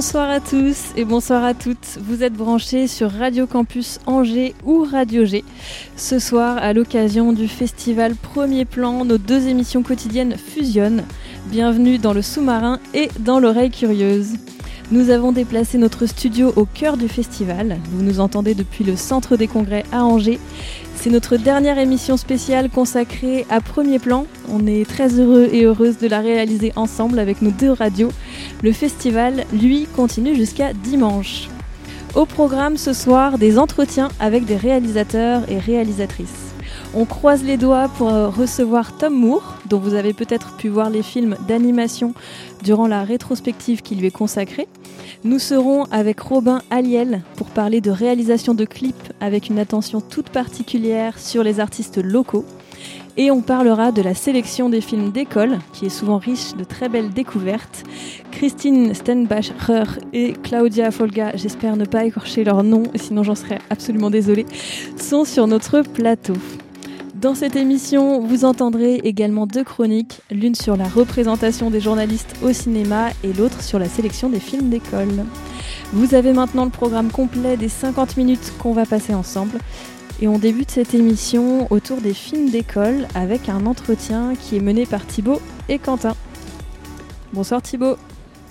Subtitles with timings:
[0.00, 1.98] Bonsoir à tous et bonsoir à toutes.
[2.00, 5.44] Vous êtes branchés sur Radio Campus Angers ou Radio G.
[5.94, 11.04] Ce soir, à l'occasion du festival Premier Plan, nos deux émissions quotidiennes fusionnent.
[11.48, 14.38] Bienvenue dans le sous-marin et dans l'oreille curieuse.
[14.90, 17.78] Nous avons déplacé notre studio au cœur du festival.
[17.92, 20.40] Vous nous entendez depuis le centre des congrès à Angers.
[20.96, 24.26] C'est notre dernière émission spéciale consacrée à Premier Plan.
[24.50, 28.10] On est très heureux et heureuse de la réaliser ensemble avec nos deux radios.
[28.62, 31.48] Le festival, lui, continue jusqu'à dimanche.
[32.14, 36.52] Au programme ce soir, des entretiens avec des réalisateurs et réalisatrices.
[36.92, 41.02] On croise les doigts pour recevoir Tom Moore, dont vous avez peut-être pu voir les
[41.02, 42.12] films d'animation
[42.62, 44.68] durant la rétrospective qui lui est consacrée.
[45.24, 50.30] Nous serons avec Robin Aliel pour parler de réalisation de clips avec une attention toute
[50.30, 52.44] particulière sur les artistes locaux.
[53.16, 56.88] Et on parlera de la sélection des films d'école, qui est souvent riche de très
[56.88, 57.84] belles découvertes.
[58.30, 59.52] Christine Stenbacher
[60.12, 64.46] et Claudia Folga, j'espère ne pas écorcher leur nom, sinon j'en serais absolument désolée,
[64.96, 66.34] sont sur notre plateau.
[67.20, 72.52] Dans cette émission, vous entendrez également deux chroniques, l'une sur la représentation des journalistes au
[72.54, 75.26] cinéma et l'autre sur la sélection des films d'école.
[75.92, 79.58] Vous avez maintenant le programme complet des 50 minutes qu'on va passer ensemble.
[80.22, 84.84] Et on débute cette émission autour des films d'école avec un entretien qui est mené
[84.84, 85.40] par Thibaut
[85.70, 86.14] et Quentin.
[87.32, 87.96] Bonsoir Thibaut.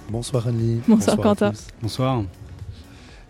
[0.10, 0.82] Bonsoir Annie.
[0.88, 1.52] Bonsoir, Quentin.
[1.84, 2.24] Bonsoir.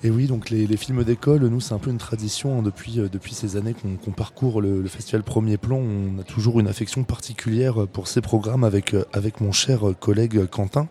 [0.02, 3.02] Et oui, donc les, les films d'école, nous, c'est un peu une tradition hein, depuis,
[3.02, 5.76] euh, depuis ces années qu'on parcourt le, le, festival Premier Plan.
[5.76, 10.46] On a toujours une affection particulière pour ces programmes avec, euh, avec mon cher collègue
[10.46, 10.88] Quentin.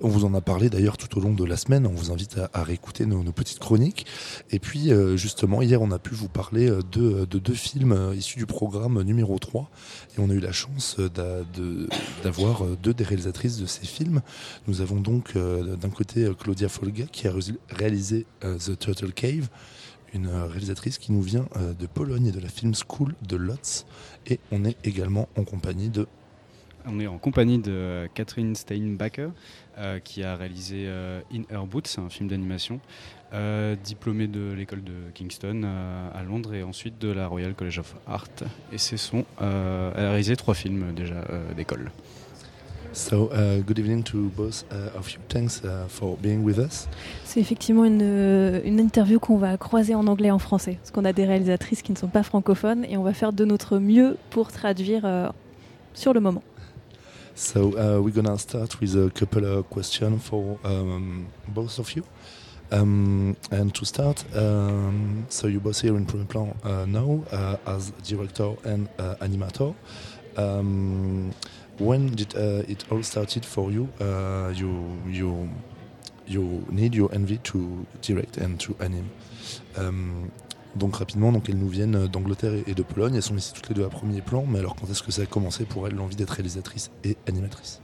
[0.00, 1.86] On vous en a parlé d'ailleurs tout au long de la semaine.
[1.86, 4.06] On vous invite à, à réécouter nos, nos, petites chroniques.
[4.50, 8.38] Et puis, euh, justement, hier, on a pu vous parler de, de deux films issus
[8.38, 9.70] du programme numéro 3.
[10.16, 10.96] Et on a eu la chance
[12.24, 14.22] d'avoir deux des réalisatrices de ces films.
[14.66, 17.34] Nous avons donc d'un côté Claudia Folga qui a
[17.68, 18.24] réalisé
[18.58, 19.48] The Turtle Cave,
[20.14, 21.46] une réalisatrice qui nous vient
[21.78, 23.86] de Pologne et de la Film School de Lotz.
[24.26, 26.06] Et on est également en compagnie de...
[26.88, 29.30] On est en compagnie de Catherine Steinbacher,
[29.78, 32.80] euh, qui a réalisé euh, In Her Boots, un film d'animation,
[33.34, 35.64] euh, diplômée de l'école de Kingston
[36.14, 38.28] à Londres et ensuite de la Royal College of Art.
[38.72, 41.24] Et c'est son, elle a réalisé trois films déjà
[41.56, 41.90] d'école.
[42.92, 45.18] So, uh, good evening to both uh, of you.
[45.28, 46.88] Thanks uh, for being with us.
[47.24, 51.04] C'est effectivement une, une interview qu'on va croiser en anglais et en français, parce qu'on
[51.04, 54.16] a des réalisatrices qui ne sont pas francophones et on va faire de notre mieux
[54.30, 55.28] pour traduire euh,
[55.94, 56.42] sur le moment.
[57.34, 62.02] So, uh, we're gonna start with a couple of questions for um, both of you.
[62.72, 67.56] Um, and to start, um, so you're both here in Premier Plan uh, now uh,
[67.64, 69.74] as director and uh, animator.
[71.78, 73.88] When did uh, it all started for you?
[74.00, 75.48] Uh, you you
[76.26, 79.10] you need your envy to direct and to anime.
[79.76, 80.30] Um,
[80.74, 83.14] donc rapidement, donc elles nous viennent d'Angleterre et de Pologne.
[83.16, 84.44] Elles sont ici toutes les deux à premier plan.
[84.46, 87.80] Mais alors, quand est-ce que ça a commencé pour elles l'envie d'être réalisatrice et animatrice?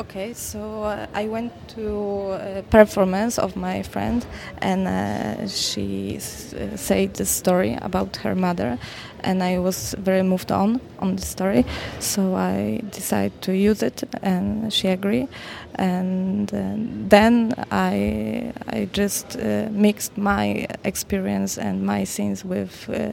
[0.00, 4.24] Okay, so uh, I went to a performance of my friend,
[4.62, 8.78] and uh, she uh, said the story about her mother,
[9.22, 11.66] and I was very moved on on the story.
[11.98, 15.28] So I decided to use it, and she agreed.
[15.74, 16.76] And uh,
[17.10, 23.12] then I I just uh, mixed my experience and my scenes with uh,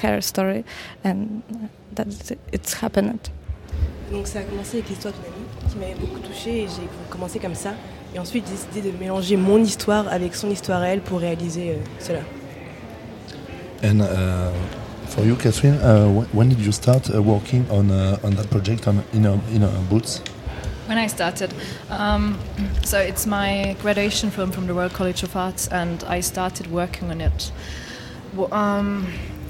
[0.00, 0.64] her story,
[1.02, 1.42] and
[1.96, 2.06] that
[2.52, 3.30] it's happened.
[4.12, 5.14] Donc ça a commencé avec l'histoire
[5.70, 7.70] qui m'avait beaucoup touchée et j'ai commencé comme ça.
[8.14, 11.70] Et ensuite j'ai décidé de mélanger mon histoire avec son histoire à elle pour réaliser
[11.70, 12.20] euh, cela.
[13.82, 14.52] And uh,
[15.08, 18.86] for you, Catherine, uh, when did you start uh, working on uh, on that project
[18.86, 20.22] on in a, in a boots?
[20.86, 21.54] When I started,
[21.88, 22.36] um,
[22.84, 27.10] so it's my graduation film from the Royal College of Arts, and I started working
[27.10, 27.52] on it
[28.50, 29.06] um,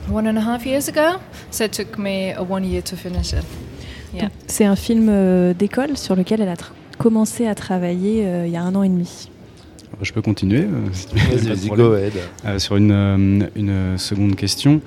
[0.07, 1.19] one and a half years ago.
[1.51, 3.45] So it took me a one year to finish it.
[4.15, 4.29] Yeah.
[4.47, 6.57] C'est un film euh, d'école sur lequel elle a
[6.99, 9.29] commencé à travailler euh, il y a un an et demi.
[10.03, 12.13] Je peux continuer euh, Vas-y, go ahead.
[12.45, 14.81] Euh, sur une, euh, une, seconde question.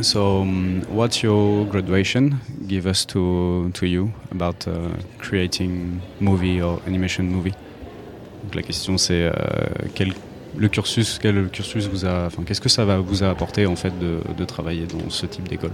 [0.00, 2.30] So, um, what's your graduation?
[2.66, 7.54] Give us to, to you about uh, creating movie or animation movie?
[8.44, 9.32] Donc la question c'est euh,
[9.94, 10.12] quel
[10.56, 13.76] le cursus, quel cursus vous a, enfin qu'est-ce que ça va vous a apporté en
[13.76, 15.72] fait de, de travailler dans ce type d'école?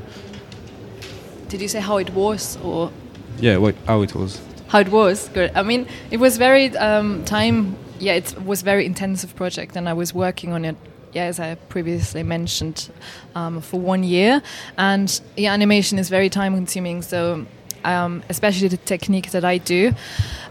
[1.49, 2.93] Did you say how it was or?
[3.41, 4.41] Yeah, what, how it was.
[4.69, 5.51] How it was good.
[5.55, 7.77] I mean, it was very um, time.
[7.99, 10.77] Yeah, it was very intensive project, and I was working on it.
[11.13, 12.91] Yeah, as I previously mentioned,
[13.35, 14.43] um, for one year,
[14.77, 17.01] and yeah, animation is very time consuming.
[17.01, 17.47] So
[17.85, 19.95] um, especially the technique that I do,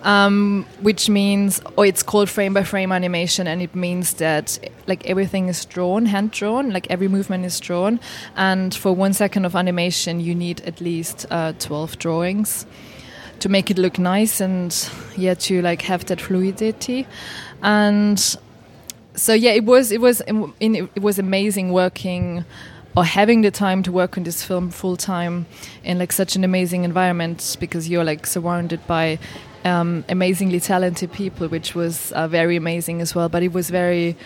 [0.03, 5.06] um, which means, oh, it's called frame by frame animation, and it means that like
[5.06, 8.00] everything is drawn, hand drawn, like every movement is drawn,
[8.35, 12.65] and for one second of animation, you need at least uh, 12 drawings
[13.39, 17.07] to make it look nice and yeah to like have that fluidity.
[17.62, 18.19] And
[19.18, 22.45] so yeah it was it was it was amazing working
[22.97, 25.45] or having the time to work on this film full time
[25.83, 29.19] in like such an amazing environment because you're like surrounded by
[29.65, 33.29] um, amazingly talented people, which was uh, very amazing as well.
[33.29, 34.17] But it was very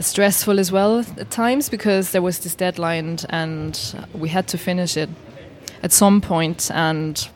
[0.00, 4.96] stressful as well at times because there was this deadline and we had to finish
[4.96, 5.10] it
[5.82, 7.28] at some point and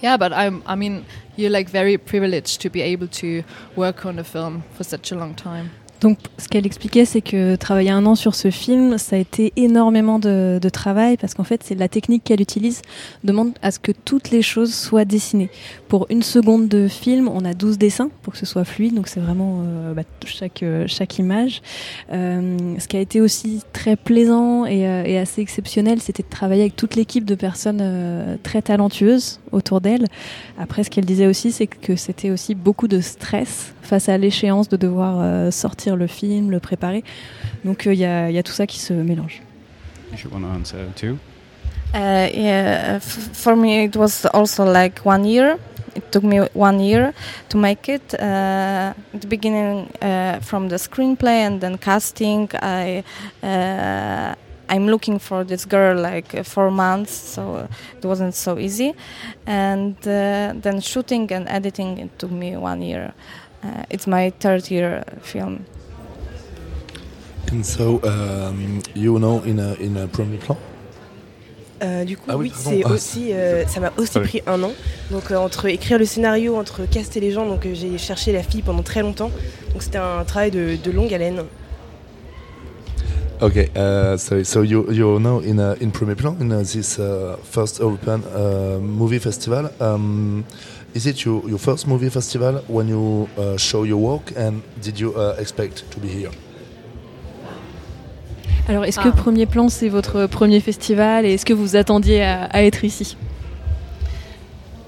[0.00, 1.04] yeah but i'm i mean
[1.36, 3.44] you're like very privileged to be able to
[3.76, 5.70] work on a film for such a long time
[6.00, 9.52] Donc, ce qu'elle expliquait, c'est que travailler un an sur ce film, ça a été
[9.56, 12.82] énormément de, travail parce qu'en fait, c'est la technique qu'elle utilise
[13.24, 15.50] demande à ce que toutes les choses soient dessinées.
[15.88, 19.08] Pour une seconde de film, on a 12 dessins pour que ce soit fluide, donc
[19.08, 21.60] c'est vraiment euh, bah, chaque, euh, chaque image.
[22.12, 26.62] Euh, ce qui a été aussi très plaisant et, et assez exceptionnel, c'était de travailler
[26.62, 30.06] avec toute l'équipe de personnes très talentueuses autour d'elle.
[30.58, 34.68] Après, ce qu'elle disait aussi, c'est que c'était aussi beaucoup de stress face à l'échéance
[34.68, 35.50] de devoir euh,
[35.90, 37.04] sortir le film, le préparer.
[37.64, 39.42] Donc il euh, y, y, a tout ça qui se mélange.
[40.12, 41.18] If you want to answer too.
[41.92, 45.58] Uh, yeah, for me it was also like one year.
[45.96, 47.12] It took me one year
[47.48, 48.14] to make it.
[48.14, 53.02] Uh, at the beginning, uh, from the screenplay and then casting, I
[53.42, 54.34] uh,
[54.68, 58.94] I'm looking for this girl like four months, so it wasn't so easy.
[59.46, 63.12] And uh, then shooting and editing it took me one year.
[63.64, 65.66] Uh, it's my third year film.
[67.52, 70.56] And so, um, you know, in a, in a premier plan?
[71.82, 74.72] Euh, du coup, ah oui, c'est aussi, euh, ça m'a aussi pris un an.
[75.10, 78.42] Donc, euh, entre écrire le scénario, entre caster les gens, donc euh, j'ai cherché la
[78.42, 79.30] fille pendant très longtemps.
[79.72, 81.42] Donc, c'était un travail de, de, longue haleine.
[83.40, 86.98] Okay, uh, so so you you're now in a, in Premier Plan in uh, this
[86.98, 89.70] uh, first European uh, movie festival.
[89.80, 90.44] Um,
[90.92, 94.98] Is it your, your first movie festival when you uh, show your work and did
[94.98, 96.30] you uh, expect to be here?
[98.68, 99.12] Alors, est-ce que ah.
[99.12, 103.16] Premier Plan, c'est votre premier festival et est-ce que vous attendiez à, à, être ici?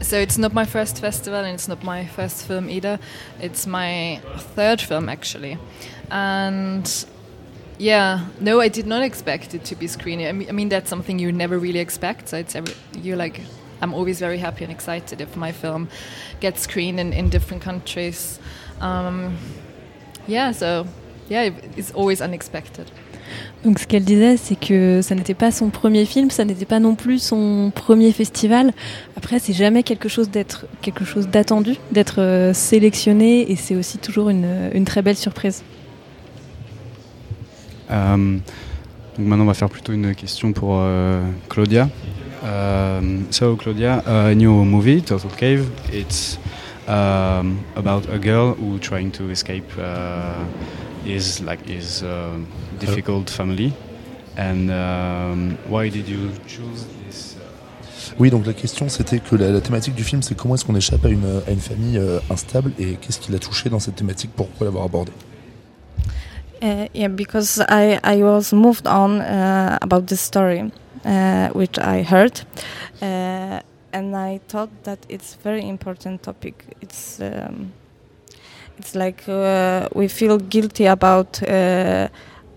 [0.00, 2.98] So it's not my first festival and it's not my first film either.
[3.40, 4.20] It's my
[4.56, 5.56] third film actually.
[6.10, 6.82] And
[7.78, 10.26] yeah, no, I did not expect it to be screening.
[10.26, 12.28] I mean, I mean that's something you never really expect.
[12.28, 13.40] So it's every, you're like
[13.80, 15.88] I'm always very happy and excited if my film
[16.40, 18.38] gets screened in, in different countries.
[18.80, 19.36] Um,
[20.26, 20.86] yeah, so
[21.28, 22.90] yeah, it's always unexpected.
[23.64, 26.80] Donc ce qu'elle disait, c'est que ça n'était pas son premier film, ça n'était pas
[26.80, 28.73] non plus son premier festival.
[29.16, 30.66] Après, c'est jamais quelque chose d'être
[31.30, 35.62] d'attendu, d'être euh, sélectionné, et c'est aussi toujours une, très belle surprise.
[37.90, 41.88] Euh, donc maintenant, on va faire plutôt une question pour euh, Claudia.
[43.30, 45.68] So, Claudia, a new movie, Total Cave.
[45.92, 46.38] It's
[46.88, 50.45] um, about a girl who trying to escape uh,
[51.04, 52.30] his like his uh,
[52.78, 53.73] difficult family.
[54.37, 57.37] And um, why did you choose this?
[57.37, 60.64] Uh, oui, donc la question c'était que la, la, thématique du film c'est comment est-ce
[60.64, 63.78] qu'on échappe à une, à une famille euh, instable et qu'est-ce qui l'a touché dans
[63.78, 65.12] cette thématique, pourquoi l'avoir abordée?
[66.62, 70.71] Uh, Yeah, because I, I was moved on uh, about this story.
[71.04, 72.42] Uh, which I heard,
[73.02, 73.59] uh,
[73.92, 76.64] and I thought that it's very important topic.
[76.80, 77.73] It's um,
[78.79, 81.43] it's like uh, we feel guilty about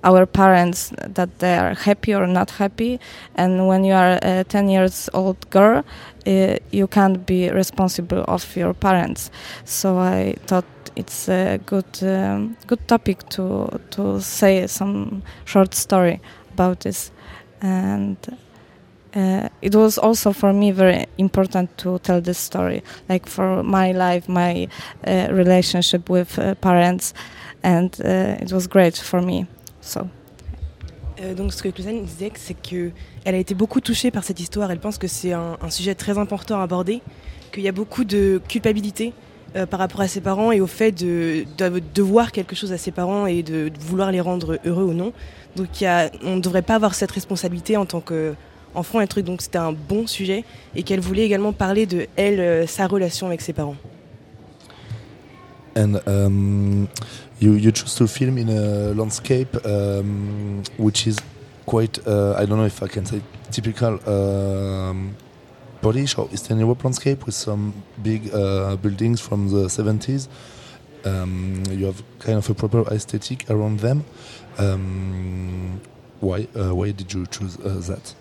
[0.06, 3.00] our parents that they are happy or not happy.
[3.34, 5.84] And when you are a 10 years old girl
[6.28, 9.32] uh, you can't be responsible of your parents.
[9.66, 16.22] So i thought it's a good um, good topic to to say some short story
[16.54, 17.12] about this.
[17.62, 18.18] And
[19.16, 23.92] uh, it was also for me very important to tell this story like for my
[23.94, 24.68] life my
[25.08, 27.14] uh, relationship with uh, parents
[27.66, 29.46] and uh, it was great for me.
[29.82, 30.08] So.
[31.22, 32.92] Euh, donc ce que Claudine disait c'est que
[33.24, 34.72] elle a été beaucoup touchée par cette histoire.
[34.72, 37.02] Elle pense que c'est un, sujet très important à aborder
[37.52, 39.14] qu'il y a beaucoup de culpabilité
[39.56, 42.78] euh, par rapport à ses parents et au fait de, de, devoir quelque chose à
[42.78, 45.14] ses parents et de, vouloir les rendre heureux ou non.
[45.56, 48.02] Donc on ne devrait pas avoir cette responsabilité en tant
[48.76, 50.44] qu'enfant un truc donc c'était un bon sujet
[50.76, 53.76] et qu'elle voulait également parler de elle euh, sa relation avec ses parents
[55.76, 56.88] and um,
[57.42, 61.18] you you choose to film in a landscape um, which is
[61.66, 65.16] quite uh, I don't know if I can say typical um,
[65.82, 70.28] Polish or Eastern Europe landscape with some big uh, buildings from the 70s.
[71.06, 74.04] Um, you have kind of a proper aesthetic around them.
[74.58, 75.80] Um,
[76.22, 78.16] why, uh, why did you choose uh, that?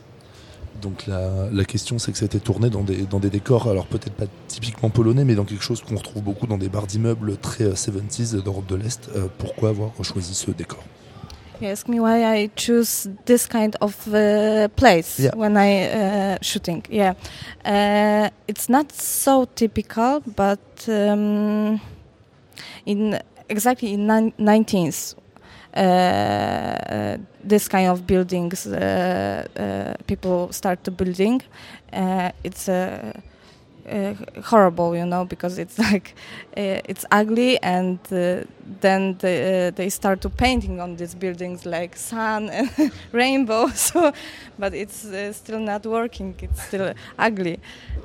[0.83, 4.12] Donc la, la question c'est que c'était tourné dans des, dans des décors, alors peut-être
[4.14, 7.64] pas typiquement polonais, mais dans quelque chose qu'on retrouve beaucoup dans des bars d'immeubles très
[7.71, 9.09] 70s d'Europe de l'Est.
[9.16, 10.83] Euh, pourquoi avoir choisi ce décor?
[11.62, 15.31] You ask me why I choose this kind of uh, place Yeah.
[15.37, 16.83] when I uh, shooting.
[16.90, 17.14] Yeah,
[17.64, 21.78] uh, it's not so typical, but um,
[22.87, 23.16] in
[23.49, 25.21] exactly in nin- 19th, uh,
[25.75, 31.43] this kind of buildings uh, uh, people start to building.
[31.93, 33.12] Uh, it's uh,
[33.88, 34.14] uh,
[34.45, 36.14] horrible, you know, because it's like
[36.57, 38.45] uh, it's ugly, and uh,
[38.81, 42.71] then the, uh, they start to painting on these buildings like sun and
[43.12, 43.69] rainbow.
[43.75, 44.12] So,
[44.59, 46.35] but it's uh, still not working.
[46.40, 47.61] It's still ugly.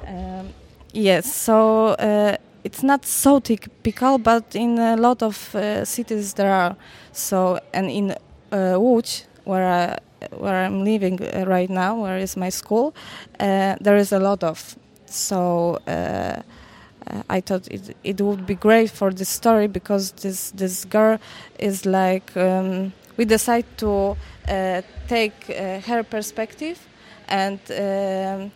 [0.05, 0.49] Um,
[0.93, 6.51] yes, so uh, it's not so typical, but in a lot of uh, cities there
[6.51, 6.75] are.
[7.11, 8.11] So, and in
[8.51, 9.97] uh, Łódź, where I,
[10.35, 12.93] where I'm living uh, right now, where is my school,
[13.39, 14.75] uh, there is a lot of.
[15.05, 20.51] So uh, uh, I thought it it would be great for this story because this
[20.51, 21.17] this girl
[21.57, 24.15] is like um, we decide to
[24.47, 25.45] uh, take
[25.87, 26.77] her perspective
[27.27, 27.59] and.
[27.71, 28.51] Um,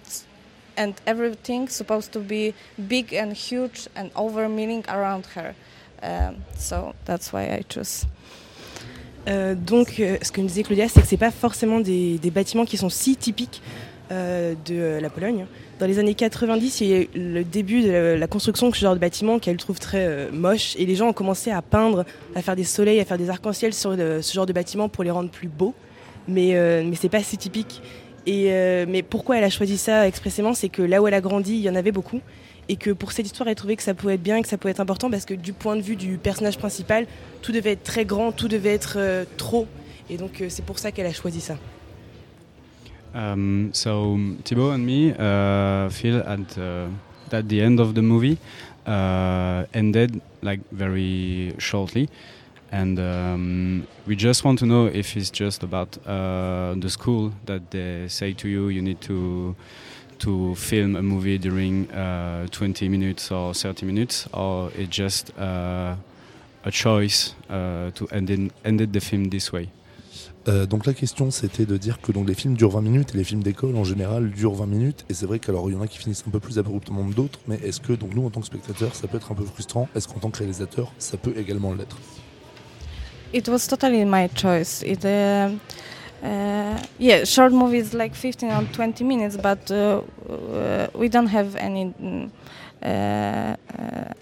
[0.77, 2.53] and everything supposed to be
[2.87, 5.55] big and huge and over meaning around her.
[6.01, 8.05] Um, so that's why I choose.
[9.27, 12.65] Euh, donc, euh, ce que nous disait Claudia, c'est que c'est pas forcément des, bâtiments
[12.65, 13.61] qui sont si typiques
[14.11, 15.45] euh, de euh, la Pologne.
[15.79, 18.81] Dans les années 90, il y a eu le début de la, construction de ce
[18.81, 22.41] genre de bâtiments qu'elle trouve très moche, et les gens ont commencé à peindre, à
[22.41, 25.29] faire des soleils, à faire des arcs-en-ciel sur ce genre de bâtiments pour les rendre
[25.29, 25.73] plus beaux.
[26.27, 26.53] Mais,
[26.85, 27.81] mais c'est pas si typique.
[28.25, 31.21] Et, euh, mais pourquoi elle a choisi ça expressément C'est que là où elle a
[31.21, 32.21] grandi, il y en avait beaucoup.
[32.69, 34.71] Et que pour cette histoire, elle trouvait que ça pouvait être bien, que ça pouvait
[34.71, 37.05] être important, parce que du point de vue du personnage principal,
[37.41, 39.67] tout devait être très grand, tout devait être euh, trop.
[40.09, 41.57] Et donc euh, c'est pour ça qu'elle a choisi ça.
[43.15, 46.87] Um, so Thibaut and me uh, feel at uh,
[47.29, 48.37] that the end of the movie
[48.87, 52.09] uh, ended like very shortly,
[52.73, 57.61] and um, we just want to know if it's just about uh, the school that
[57.69, 59.55] they say to you you need to
[60.19, 65.95] to film a movie during uh, 20 minutes or 30 minutes, or it's just uh,
[66.63, 69.69] a choice uh, to end, in, ended the film this way?
[70.49, 73.17] Euh, donc la question c'était de dire que donc les films durent 20 minutes et
[73.17, 75.05] les films d'école en général durent 20 minutes.
[75.09, 77.39] Et c'est vrai qu'alors y en a qui finissent un peu plus abruptement que d'autres
[77.47, 79.87] mais est-ce que donc nous en tant que spectateurs ça peut être un peu frustrant?
[79.95, 81.97] Est-ce qu'en tant que réalisateur ça peut également l'être?
[83.33, 84.83] It was totally my choice.
[84.83, 85.49] It, uh,
[86.23, 90.01] uh, yeah, short movies like 15 or 20 minutes, but uh,
[90.93, 92.29] we don't have any, mm,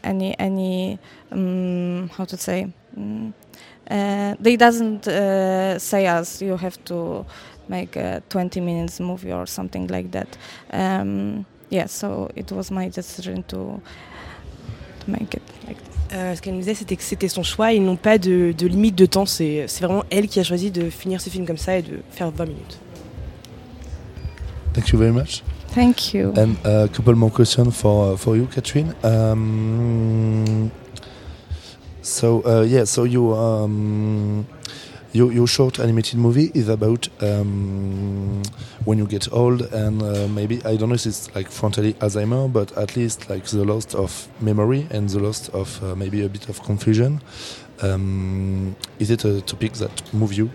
[0.03, 1.00] any, any,
[1.32, 2.74] um, how to say.
[2.98, 3.34] Mm,
[3.89, 7.25] uh, they doesn't uh, say us you have to
[7.68, 10.38] make a 20 minutes movie or something like that.
[10.72, 13.82] Um, yeah, so it was my decision to
[15.01, 16.00] to make it like this.
[16.13, 17.72] Euh, ce qu'elle nous disait, c'était que c'était son choix.
[17.72, 19.25] Ils n'ont pas de, de limite de temps.
[19.25, 22.32] C'est vraiment elle qui a choisi de finir ce film comme ça et de faire
[22.32, 22.80] 20 minutes.
[24.74, 25.44] Thank you very much
[25.75, 26.32] Thank you.
[26.38, 30.72] and a couple more questions for for you Catherine um,
[32.01, 34.46] so uh, yeah so you um,
[35.13, 38.41] your, your short animated movie is about um,
[38.86, 42.51] when you get old and uh, maybe I don't know if it's like frontally Alzheimer,
[42.51, 46.30] but at least like the loss of memory and the loss of uh, maybe a
[46.30, 47.22] bit of confusion.
[47.82, 50.50] Um, is it a topic that move you?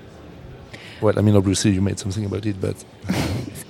[1.00, 2.82] Well, I mean, obviously you made something about it, but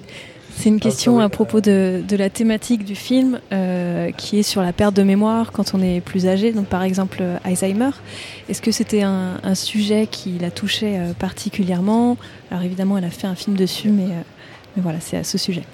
[0.58, 1.24] C'est une question sorry.
[1.24, 5.02] à propos de, de la thématique du film euh, qui est sur la perte de
[5.02, 7.90] mémoire quand on est plus âgé, donc par exemple euh, Alzheimer.
[8.48, 12.16] Est-ce que c'était un, un sujet qui la touchait euh, particulièrement?
[12.50, 14.22] Alors évidemment, elle a fait un film dessus, mais, euh,
[14.74, 15.64] mais voilà, c'est à ce sujet.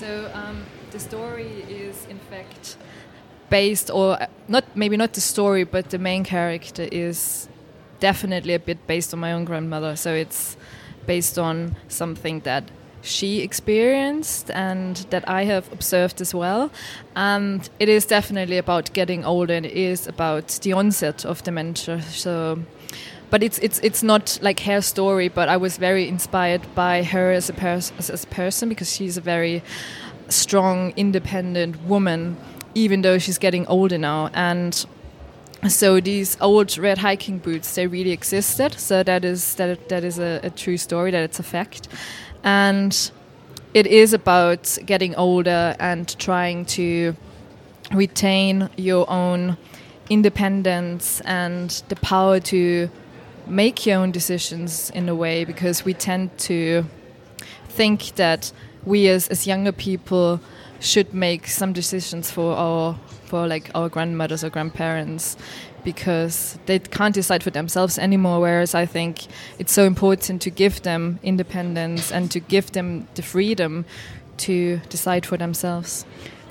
[0.00, 0.56] So um,
[0.92, 2.76] the story is in fact
[3.50, 7.48] based, or uh, not maybe not the story, but the main character is
[8.00, 9.94] definitely a bit based on my own grandmother.
[9.96, 10.56] So it's
[11.06, 12.64] based on something that
[13.04, 16.70] she experienced and that I have observed as well.
[17.14, 22.02] And it is definitely about getting older, and it is about the onset of dementia.
[22.02, 22.58] So
[23.30, 27.32] but it's it's it's not like her story but i was very inspired by her
[27.32, 29.60] as a pers- as, as a person because she's a very
[30.28, 32.36] strong independent woman
[32.76, 34.86] even though she's getting older now and
[35.68, 40.18] so these old red hiking boots they really existed so that is that that is
[40.18, 41.88] a, a true story that it's a fact
[42.44, 43.10] and
[43.72, 47.16] it is about getting older and trying to
[47.92, 49.56] retain your own
[50.10, 52.88] independence and the power to
[53.46, 56.84] make your own decisions in a way because we tend to
[57.68, 58.52] think that
[58.84, 60.40] we as, as younger people
[60.80, 65.36] should make some decisions for our for like our grandmothers or grandparents
[65.84, 69.26] because they can't decide for themselves anymore whereas i think
[69.58, 73.84] it's so important to give them independence and to give them the freedom
[74.36, 76.04] to decide for themselves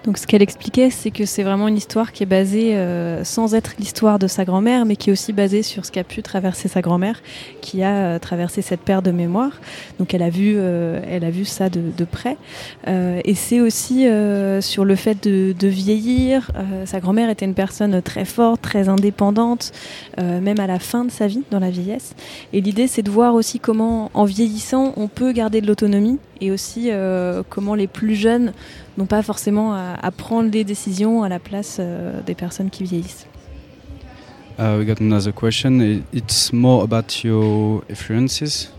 [0.06, 3.56] Donc ce qu'elle expliquait, c'est que c'est vraiment une histoire qui est basée euh, sans
[3.56, 6.68] être l'histoire de sa grand-mère, mais qui est aussi basée sur ce qu'a pu traverser
[6.68, 7.22] sa grand-mère,
[7.62, 9.62] qui a euh, traversé cette paire de mémoire.
[10.00, 12.36] Donc elle a vu, euh, elle a vu ça de, de près.
[12.90, 16.52] Euh, et c'est aussi euh, sur le fait de, de vieillir.
[16.86, 19.72] Sa grand-mère était une personne très forte, très indépendante,
[20.18, 22.14] même à la fin de sa vie, dans la vieillesse.
[22.52, 26.52] Et l'idée, c'est de voir aussi comment, en vieillissant, on peut garder de l'autonomie et
[26.52, 26.90] aussi
[27.50, 28.54] comment les plus jeunes
[28.98, 32.84] n'ont pas forcément à, à, prendre des décisions à la place euh, des personnes qui
[32.84, 33.28] vieillissent.
[34.60, 36.04] Uh, we got another question.
[36.14, 38.72] It's more about your influences.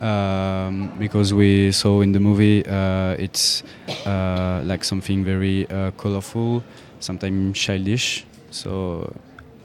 [0.00, 3.62] Um, because we saw in the movie uh, it's
[4.04, 6.64] uh, like something very uh, colorful,
[6.98, 8.24] sometimes childish.
[8.50, 9.14] So,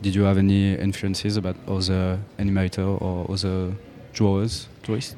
[0.04, 3.74] did you have any influences about other animators or other
[4.14, 5.16] drawers, drawers?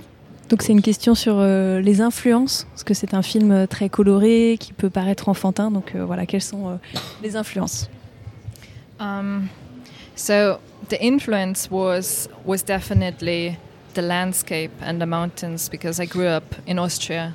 [0.50, 3.88] Donc c'est une question sur euh, les influences, parce que c'est un film euh, très
[3.88, 5.72] coloré qui peut paraître enfantin.
[5.72, 6.76] Donc euh, voilà, quelles sont euh,
[7.22, 7.90] les influences?
[9.00, 9.48] Um,
[10.20, 13.58] So the influence was was definitely
[13.94, 17.34] the landscape and the mountains because I grew up in Austria,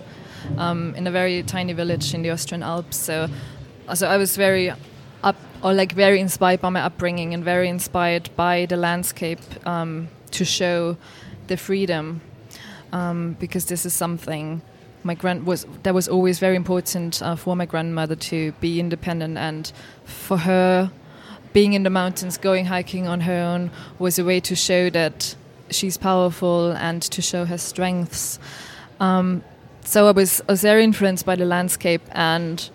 [0.58, 2.98] um, in a very tiny village in the Austrian Alps.
[2.98, 3.28] So,
[3.94, 4.70] so I was very
[5.22, 10.08] up or like very inspired by my upbringing and very inspired by the landscape um,
[10.32, 10.98] to show
[11.46, 12.20] the freedom
[12.94, 14.62] um, because this is something
[15.02, 19.36] my grand was that was always very important uh, for my grandmother to be independent
[19.36, 19.72] and
[20.04, 20.90] for her
[21.52, 25.34] being in the mountains going hiking on her own was a way to show that
[25.70, 28.38] she's powerful and to show her strengths.
[28.98, 29.44] Um,
[29.84, 32.68] so I was, I was very influenced by the landscape and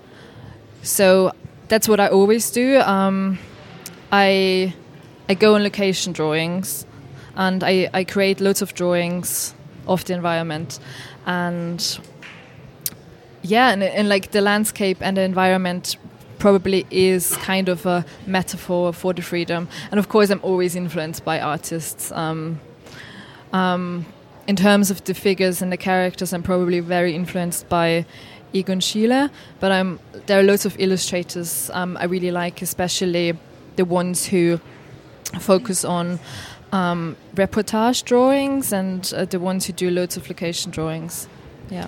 [0.82, 1.32] so
[1.68, 2.80] that's what I always do.
[2.82, 3.40] Um,
[4.12, 4.74] I
[5.28, 6.86] I go on location drawings
[7.36, 9.54] and I, I create lots of drawings
[9.90, 10.80] of the environment.
[11.26, 12.00] And
[13.42, 15.98] yeah and, and like the landscape and the environment
[16.40, 19.68] probably is kind of a metaphor for the freedom.
[19.92, 22.60] And of course i'm always influenced by artists um,
[23.52, 24.06] um,
[24.48, 28.06] in terms of the figures and the characters i'm probably very influenced by
[28.52, 33.38] Egon Schiele but I'm there are lots of illustrators um, I really like especially
[33.76, 34.60] the ones who
[35.40, 36.20] focus on
[36.72, 41.28] um, reportage drawings and uh, the ones who do loads of location drawings.
[41.72, 41.88] Yeah.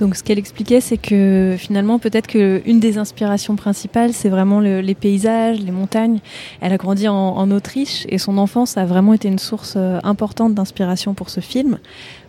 [0.00, 4.80] Donc ce qu'elle expliquait, c'est que finalement peut-être qu'une des inspirations principales, c'est vraiment le,
[4.80, 6.20] les paysages, les montagnes.
[6.62, 9.98] Elle a grandi en, en, Autriche et son enfance a vraiment été une source euh,
[10.02, 11.78] importante d'inspiration pour ce film.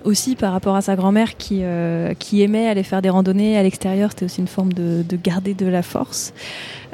[0.04, 3.64] Aussi par rapport à sa grand-mère qui, euh, qui aimait aller faire des randonnées à
[3.64, 6.34] l'extérieur, c'était aussi une forme de, de garder de la force.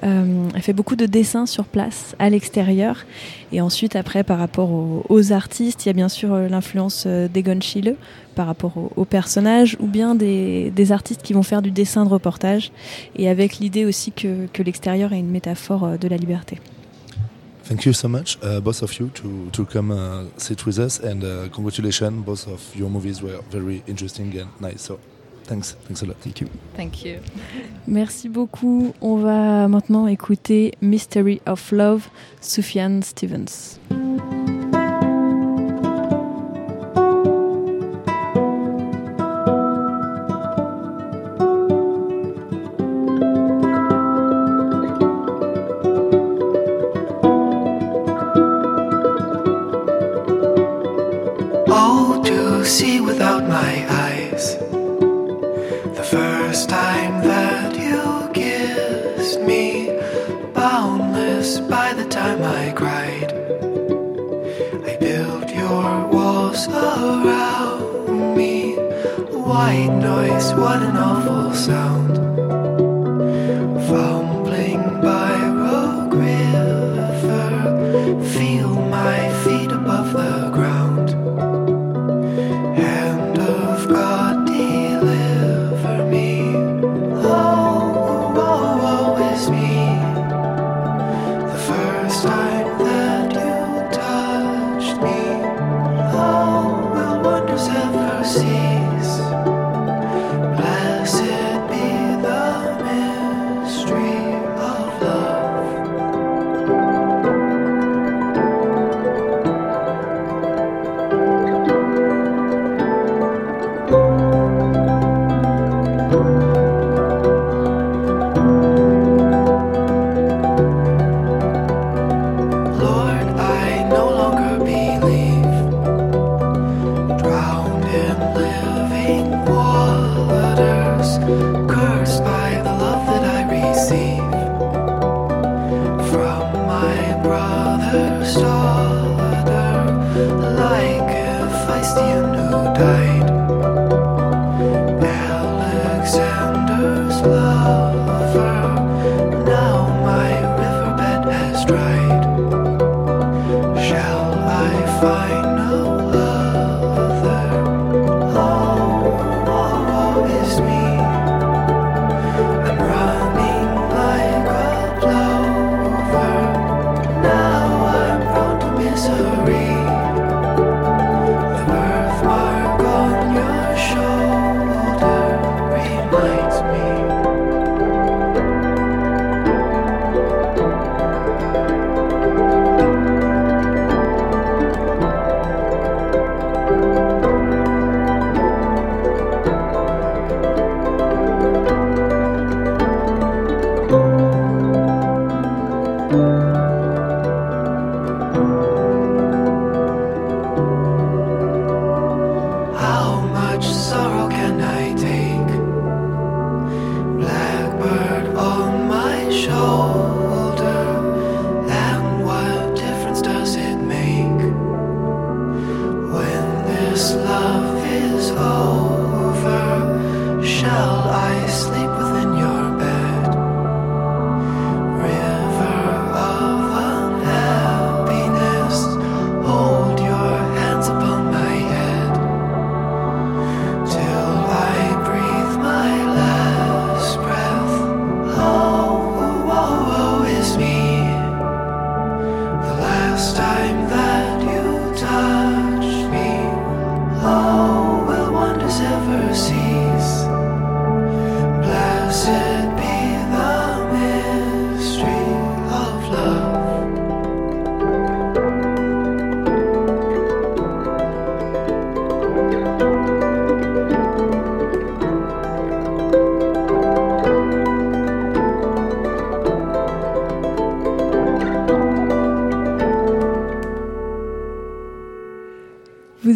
[0.03, 3.05] Euh, elle fait beaucoup de dessins sur place, à l'extérieur.
[3.51, 4.69] Et ensuite, après, par rapport
[5.09, 7.95] aux, artistes, il y a bien sûr euh, l'influence d'Egon Schiele
[8.35, 12.09] par rapport aux, aux personnages, ou bien des, artistes qui vont faire du dessin de
[12.09, 12.71] reportage,
[13.15, 16.59] et avec l'idée aussi que, l'extérieur est une métaphore de la liberté.
[17.67, 20.99] Thank you so much, uh, both of you, to, to come uh, sit with us,
[20.99, 24.83] and uh, congratulations, both of your movies were very interesting and nice.
[24.83, 24.99] So
[25.47, 25.77] Thanks.
[25.85, 26.17] Thanks a lot.
[26.17, 26.49] Thank you.
[26.75, 27.19] Thank you.
[27.87, 28.93] Merci beaucoup.
[29.01, 32.09] On va maintenant écouter Mystery of Love,
[32.41, 33.79] Sufjan Stevens.
[62.09, 63.31] Time I cried.
[64.85, 68.75] I built your walls around me.
[68.75, 72.26] White noise, what an awful sound.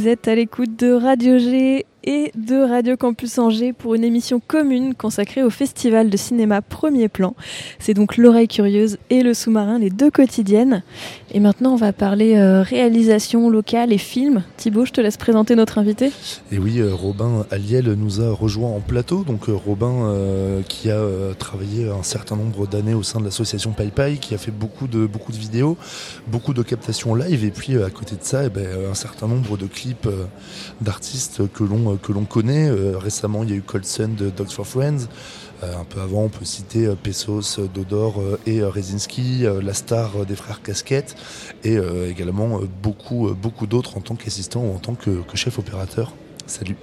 [0.02, 4.42] Vous êtes à l'écoute de Radio G et de Radio Campus Angers pour une émission
[4.46, 7.36] commune consacrée au Festival de cinéma Premier Plan.
[7.80, 10.84] C'est donc L'oreille curieuse et Le sous-marin, les deux quotidiennes.
[11.34, 14.44] Et maintenant, on va parler euh, réalisation locale et film.
[14.58, 16.12] Thibaut, je te laisse présenter notre invité.
[16.52, 19.24] Et oui, euh, Robin Aliel nous a rejoint en plateau.
[19.24, 19.82] Donc euh, Robin
[20.68, 21.02] qui a
[21.38, 25.06] travaillé un certain nombre d'années au sein de l'association PayPay, qui a fait beaucoup de,
[25.06, 25.78] beaucoup de vidéos,
[26.28, 27.46] beaucoup de captations live.
[27.46, 30.08] Et puis à côté de ça, eh ben, un certain nombre de clips
[30.82, 32.68] d'artistes que l'on que l'on connaît.
[32.70, 35.08] Euh, récemment, il y a eu Cold Sun de Dogs for Friends.
[35.64, 39.46] Euh, un peu avant, on peut citer euh, Pesos, euh, Dodor euh, et euh, Rezinski,
[39.46, 41.16] euh, la star euh, des frères Casquette,
[41.64, 45.22] et euh, également euh, beaucoup, euh, beaucoup d'autres en tant qu'assistant ou en tant que,
[45.22, 46.14] que chef opérateur.
[46.48, 46.76] Salut.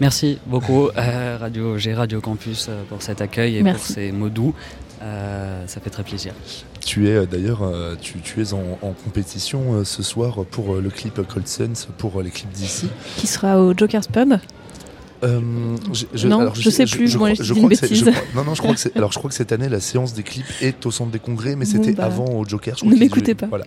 [0.00, 3.86] Merci beaucoup euh, Radio G, Radio Campus euh, pour cet accueil et Merci.
[3.86, 4.52] pour ces mots doux.
[5.02, 6.32] Euh, ça fait très plaisir.
[6.84, 10.90] Tu es euh, d'ailleurs, euh, tu, tu es en, en compétition ce soir pour le
[10.90, 12.88] clip Cold Suns pour les clips d'ici.
[13.16, 14.34] Qui sera au Joker's Pub.
[15.24, 15.40] Euh,
[16.14, 18.74] je, Non, je sais plus, moi, je une crois que je non, non, je crois
[18.74, 18.80] que.
[18.98, 21.56] Alors, je crois que cette année, la séance des clips est au centre des congrès,
[21.56, 22.76] mais Bon, c'était bah, avant au Joker.
[22.76, 23.46] Je ne m'écoutez pas.
[23.46, 23.64] Voilà.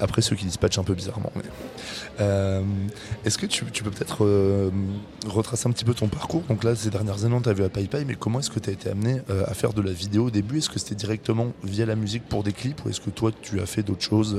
[0.00, 1.32] Après, ceux qui dispatchent un peu bizarrement.
[1.36, 1.42] mais-
[2.20, 2.60] Euh,
[3.24, 4.68] Est-ce que tu, tu peux peut-être euh,
[5.26, 6.42] retracer un petit peu ton parcours?
[6.48, 8.68] Donc là, ces dernières années, on t'a vu à PayPay, mais comment est-ce que tu
[8.68, 10.58] as été amené euh, à faire de la vidéo au début?
[10.58, 13.60] Est-ce que c'était directement via la musique pour des clips, ou est-ce que toi, tu
[13.60, 14.36] as fait d'autres choses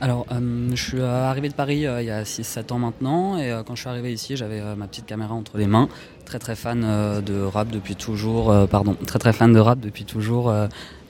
[0.00, 3.38] Alors, euh, je suis euh, arrivé de Paris euh, il y a 6-7 ans maintenant,
[3.38, 5.88] et quand je suis arrivé ici, j'avais ma petite caméra entre les mains.
[6.26, 6.80] Très très fan
[7.24, 10.52] de rap depuis toujours, pardon, très très fan de rap depuis toujours.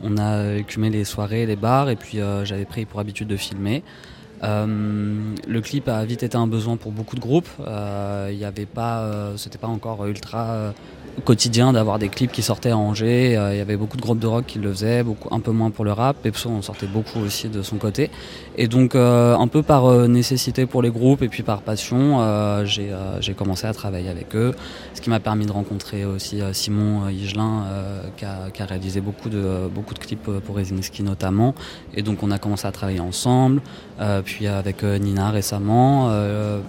[0.03, 3.83] on a écumé les soirées, les bars, et puis j'avais pris pour habitude de filmer.
[4.43, 7.49] Le clip a vite été un besoin pour beaucoup de groupes.
[7.59, 10.75] Il n'y avait pas, c'était pas encore ultra
[11.25, 13.37] quotidien d'avoir des clips qui sortaient à Angers.
[13.37, 15.51] Euh, Il y avait beaucoup de groupes de rock qui le faisaient, beaucoup, un peu
[15.51, 16.17] moins pour le rap.
[16.23, 18.11] Pepso en sortait beaucoup aussi de son côté.
[18.57, 21.97] Et donc, euh, un peu par euh, nécessité pour les groupes et puis par passion,
[22.65, 24.55] j'ai commencé à travailler avec eux.
[24.95, 27.65] Ce qui m'a permis de rencontrer aussi Simon Higelin,
[28.17, 31.55] qui, a, réalisé beaucoup de, beaucoup de clips pour Rezinski notamment.
[31.95, 33.61] Et donc, on a commencé à travailler ensemble.
[34.25, 36.11] Puis avec Nina récemment,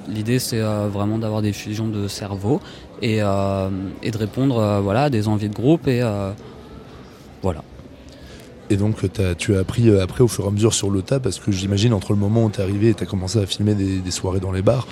[0.08, 2.62] l'idée c'est vraiment d'avoir des fusions de cerveau
[3.02, 3.70] et, euh,
[4.02, 6.32] et de répondre euh, voilà, à des envies de groupe et euh,
[7.42, 7.64] voilà.
[8.70, 8.98] Et donc
[9.38, 11.52] tu as appris euh, après au fur et à mesure sur le tas parce que
[11.52, 14.12] j'imagine entre le moment où tu es arrivé et tu as commencé à filmer des,
[14.12, 14.88] soirées dans les bars,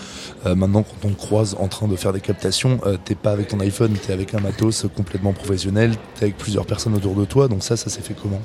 [0.46, 3.32] euh, maintenant quand on te croise en train de faire des captations, euh, t'es pas
[3.32, 6.94] avec ton iPhone, tu es avec un matos complètement professionnel, tu es avec plusieurs personnes
[6.96, 8.42] autour de toi, donc ça, ça s'est fait comment?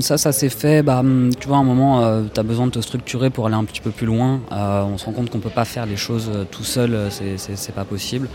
[0.00, 2.72] Ça, ça s'est fait, bah, hum, tu vois, à un moment, tu as besoin de
[2.72, 4.40] te structurer pour aller un petit peu plus loin.
[4.50, 8.28] on se rend compte qu'on peut pas faire les choses tout seul, c'est pas possible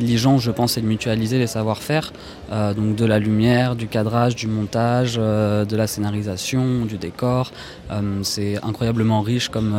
[0.00, 2.12] je pense, c'est de mutualiser les savoir-faire,
[2.50, 7.52] euh, donc de la lumière, du cadrage, du montage, euh, de la scénarisation, du décor.
[7.90, 9.74] Euh, c'est incroyablement riche comme,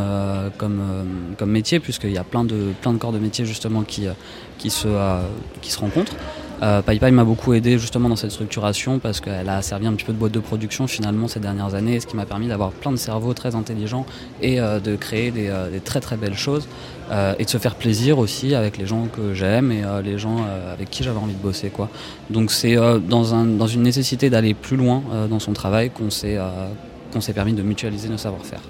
[0.58, 0.82] comme,
[1.38, 6.16] comme métier, puisqu'il y a plein de, corps de métier justement qui se rencontrent.
[6.64, 10.06] Euh, PayPal m'a beaucoup aidé justement dans cette structuration parce qu'elle a servi un petit
[10.06, 12.92] peu de boîte de production finalement ces dernières années, ce qui m'a permis d'avoir plein
[12.92, 14.06] de cerveaux très intelligents
[14.42, 16.68] et euh, de créer des, euh, très très belles choses
[17.38, 20.38] et de se faire plaisir aussi avec les gens que j'aime et les gens
[20.72, 21.70] avec qui j'avais envie de bosser.
[21.70, 21.90] Quoi.
[22.32, 22.76] Donc c'est
[23.08, 26.40] dans, un, dans une nécessité d'aller plus loin dans son travail qu'on s'est
[27.36, 28.62] permis de mutualiser nos savoir-faire.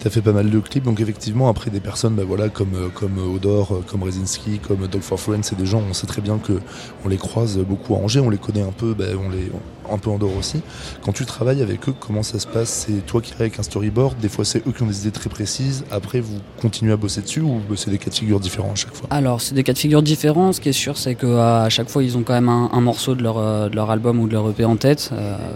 [0.00, 2.74] Tu as fait pas mal de clips, donc effectivement, après des personnes bah voilà, comme,
[2.74, 6.06] euh, comme Odor, euh, comme Rezinski, comme Dog for Friends, c'est des gens, on sait
[6.06, 6.60] très bien que
[7.04, 9.50] on les croise beaucoup à Angers, on les connaît un peu, bah, on les,
[9.92, 10.60] un peu en dehors aussi.
[11.02, 12.86] Quand tu travailles avec eux, comment ça se passe?
[12.86, 15.30] C'est toi qui avec un storyboard, des fois c'est eux qui ont des idées très
[15.30, 18.74] précises, après vous continuez à bosser dessus ou c'est des cas de figure différents à
[18.74, 19.06] chaque fois?
[19.10, 22.02] Alors c'est des cas de figure différents, ce qui est sûr c'est qu'à chaque fois
[22.02, 24.48] ils ont quand même un, morceau de leur, euh, de leur, album ou de leur
[24.50, 25.10] EP en tête,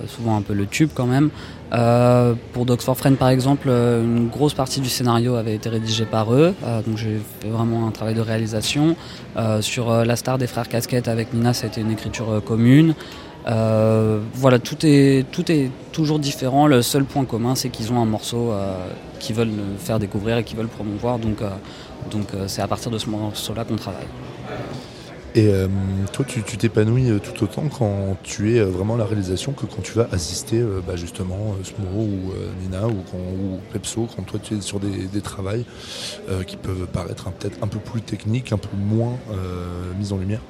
[0.08, 1.30] souvent un peu le tube quand même.
[1.72, 5.70] Euh, pour Dogs for Friends par exemple, euh, une grosse partie du scénario avait été
[5.70, 8.96] rédigée par eux, euh, donc j'ai fait vraiment un travail de réalisation.
[9.60, 12.94] sur La Star des Frères Casquette avec Nina, ça a été une écriture commune.
[13.44, 16.66] Voilà, tout est, tout est toujours différent.
[16.66, 18.52] Le seul point commun, c'est qu'ils ont un morceau
[19.18, 21.18] qu'ils veulent faire découvrir et qu'ils veulent promouvoir.
[21.18, 21.38] Donc,
[22.10, 24.06] donc c'est à partir de ce morceau-là qu'on travaille.
[25.34, 25.66] Et euh,
[26.12, 29.80] toi, tu t'épanouis euh, tout autant quand tu es euh, vraiment la réalisation que quand
[29.80, 34.60] tu vas assister bah, justement Smoro ou Nina ou, ou, Pepso, quand toi tu es
[34.60, 35.64] sur des, des travails
[36.46, 39.16] qui peuvent paraître peut-être un peu plus techniques, un peu moins
[39.98, 40.40] mis en lumière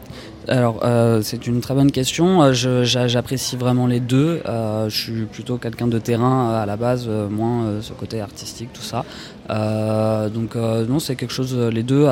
[0.49, 2.43] alors, euh, c'est une très bonne question.
[2.43, 4.43] Euh, j'apprécie vraiment les deux.
[4.47, 8.83] Euh, je suis plutôt quelqu'un de terrain à la base, moins ce côté artistique, tout
[8.83, 9.05] ça.
[9.53, 11.57] Donc, non, c'est quelque chose.
[11.57, 12.07] Les deux,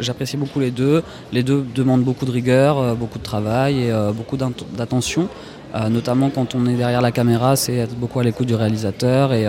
[0.00, 1.02] j'apprécie beaucoup les deux.
[1.32, 5.28] Les deux demandent beaucoup de rigueur, beaucoup de travail et beaucoup d'attention.
[5.90, 9.46] notamment quand on est derrière la caméra, c'est être beaucoup à l'écoute du réalisateur et,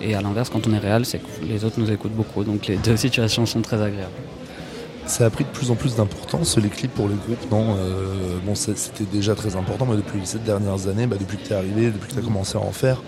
[0.00, 2.44] et à l'inverse, quand on est réel, c'est que les autres nous écoutent beaucoup.
[2.44, 4.12] Donc les deux situations sont très agréables
[5.08, 8.38] ça a pris de plus en plus d'importance, les clips pour les groupes, non euh,
[8.44, 11.56] Bon, c'était déjà très important, mais depuis ces dernières années, bah, depuis que tu es
[11.56, 13.02] arrivé, depuis que tu as commencé à en faire, euh,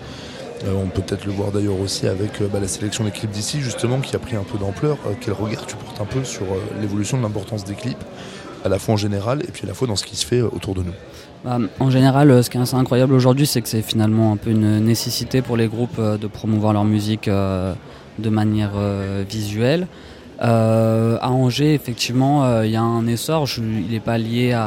[0.67, 3.61] on peut peut-être le voir d'ailleurs aussi avec euh, bah, la sélection des clips d'ici,
[3.61, 4.97] justement, qui a pris un peu d'ampleur.
[5.19, 6.45] quel regard tu portes un peu sur
[6.79, 8.03] l'évolution de l'importance des clips,
[8.63, 10.41] à la fois en général et puis à la fois dans ce qui se fait
[10.41, 10.93] autour de nous?
[11.43, 14.51] Bah, en général, ce qui est assez incroyable aujourd'hui, c'est que c'est finalement un peu
[14.51, 18.71] une nécessité pour les groupes de promouvoir leur musique de manière
[19.27, 19.87] visuelle.
[20.41, 23.47] Euh, à Angers, effectivement, euh, il y a un essor.
[23.57, 24.57] il n'est pas lié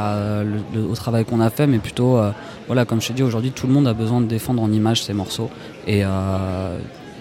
[0.76, 2.30] au travail qu'on a fait, mais plutôt, euh,
[2.66, 5.02] voilà, comme je t'ai dit, aujourd'hui, tout le monde a besoin de défendre en image
[5.02, 5.50] ses morceaux.
[5.86, 6.02] Et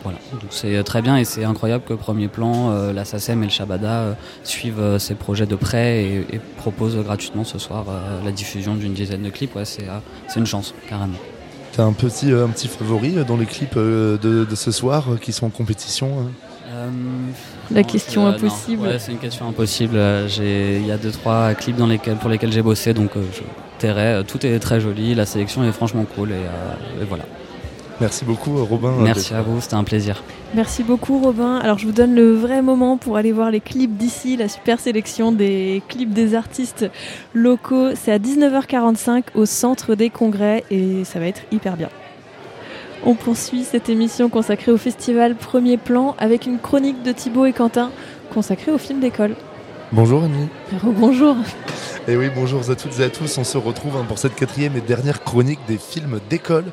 [0.04, 0.18] voilà,
[0.50, 4.98] c'est très bien et c'est incroyable que Premier Plan, la SACEM et le Shabada suivent
[5.00, 7.86] ces projets de près et, proposent gratuitement ce soir
[8.24, 9.56] la diffusion d'une dizaine de clips.
[9.56, 9.88] Ouais, c'est
[10.36, 11.18] une chance, carrément.
[11.72, 15.48] T'as un petit, un petit favori dans les clips de, de ce soir qui sont
[15.48, 16.28] en compétition
[17.72, 19.00] euh, la question impossible.
[19.00, 19.98] c'est une question impossible.
[20.40, 23.42] Il y a deux trois clips dans lesquels, pour lesquels j'ai bossé, donc euh, je
[23.80, 24.24] tairai.
[24.28, 27.26] Tout est très joli, la sélection est franchement cool et, voilà.
[28.02, 28.96] Merci beaucoup Robin.
[29.00, 30.24] Merci à vous, c'était un plaisir.
[30.56, 31.58] Merci beaucoup Robin.
[31.58, 34.80] Alors je vous donne le vrai moment pour aller voir les clips d'ici, la super
[34.80, 36.90] sélection des clips des artistes
[37.34, 37.90] locaux.
[37.96, 41.90] C'est à 19h45 au centre des congrès et ça va être hyper bien.
[43.06, 47.52] On poursuit cette émission consacrée au festival Premier Plan avec une chronique de Thibaut et
[47.52, 47.92] Quentin
[48.34, 49.36] consacrée au film d'école.
[49.92, 50.48] Bonjour Annie.
[50.84, 51.36] Bonjour.
[52.08, 53.38] Et oui, bonjour à toutes et à tous.
[53.38, 56.66] On se retrouve hein, pour cette quatrième et dernière chronique des films d'école.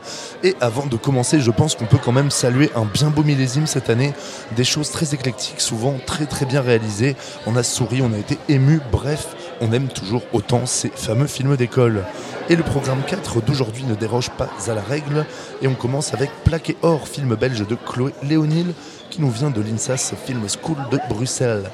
[0.44, 3.66] Et avant de commencer, je pense qu'on peut quand même saluer un bien beau millésime
[3.66, 4.12] cette année.
[4.56, 7.16] Des choses très éclectiques, souvent très très bien réalisées.
[7.46, 8.80] On a souri, on a été ému.
[8.92, 12.04] Bref, on aime toujours autant ces fameux films d'école.
[12.48, 15.26] Et le programme 4 d'aujourd'hui ne déroge pas à la règle.
[15.62, 18.72] Et on commence avec Plaqué Or, film belge de Chloé Léonil,
[19.10, 21.70] qui nous vient de l'INSAS Film School de Bruxelles.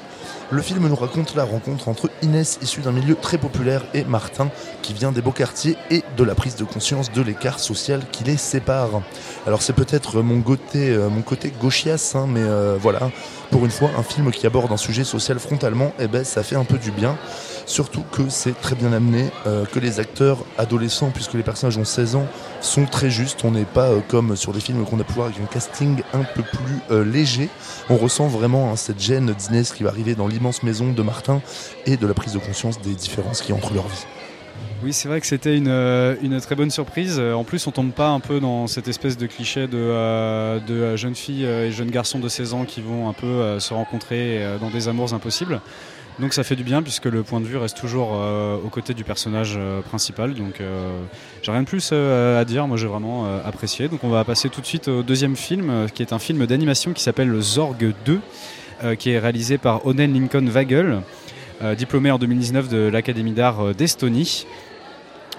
[0.49, 4.49] Le film nous raconte la rencontre entre Inès, issue d'un milieu très populaire, et Martin,
[4.81, 8.23] qui vient des beaux quartiers, et de la prise de conscience de l'écart social qui
[8.23, 9.01] les sépare.
[9.45, 11.09] Alors c'est peut-être mon côté, euh,
[11.59, 13.11] gauchias, hein, mais euh, voilà,
[13.51, 16.55] Pour une fois, un film qui aborde un sujet social frontalement, eh ben, ça fait
[16.55, 17.17] un peu du bien.
[17.67, 21.83] Surtout que c'est très bien amené, euh, que les acteurs adolescents, puisque les personnages ont
[21.83, 22.25] 16 ans,
[22.61, 23.43] sont très justes.
[23.43, 26.01] On n'est pas euh, comme sur des films qu'on a pu voir avec un casting
[26.13, 27.49] un peu plus euh, léger.
[27.89, 31.41] On ressent vraiment hein, cette gêne d'Inès qui va arriver dans l'immense maison de Martin
[31.85, 34.05] et de la prise de conscience des différences qui entre leur vie.
[34.83, 35.69] Oui, c'est vrai que c'était une,
[36.21, 37.19] une, très bonne surprise.
[37.19, 41.15] En plus, on tombe pas un peu dans cette espèce de cliché de, de jeunes
[41.15, 44.87] filles et jeunes garçons de 16 ans qui vont un peu se rencontrer dans des
[44.87, 45.61] amours impossibles.
[46.19, 48.95] Donc ça fait du bien puisque le point de vue reste toujours euh, aux côtés
[48.95, 50.33] du personnage euh, principal.
[50.33, 50.99] Donc euh,
[51.43, 53.87] j'ai rien de plus à dire, moi j'ai vraiment apprécié.
[53.87, 56.93] Donc on va passer tout de suite au deuxième film qui est un film d'animation
[56.93, 58.19] qui s'appelle Zorg 2
[58.99, 61.01] qui est réalisé par Onen Lincoln Wagel,
[61.77, 64.45] diplômé en 2019 de l'Académie d'art d'Estonie.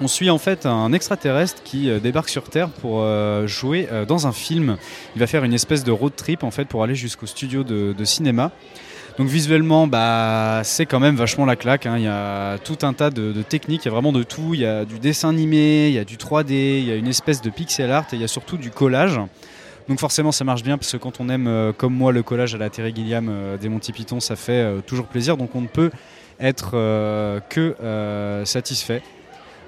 [0.00, 3.04] On suit en fait un extraterrestre qui débarque sur Terre pour
[3.46, 4.76] jouer dans un film.
[5.16, 7.92] Il va faire une espèce de road trip en fait pour aller jusqu'au studio de,
[7.96, 8.52] de cinéma.
[9.18, 11.86] Donc visuellement, bah, c'est quand même vachement la claque.
[11.86, 11.96] Hein.
[11.98, 14.54] Il y a tout un tas de, techniques, il y a vraiment de tout.
[14.54, 17.08] Il y a du dessin animé, il y a du 3D, il y a une
[17.08, 19.20] espèce de pixel art et il y a surtout du collage.
[19.88, 22.54] Donc forcément ça marche bien parce que quand on aime euh, comme moi le collage
[22.54, 25.62] à la Terry Gilliam euh, des Monty Python ça fait euh, toujours plaisir donc on
[25.62, 25.90] ne peut
[26.40, 26.72] être
[27.48, 29.02] que satisfait.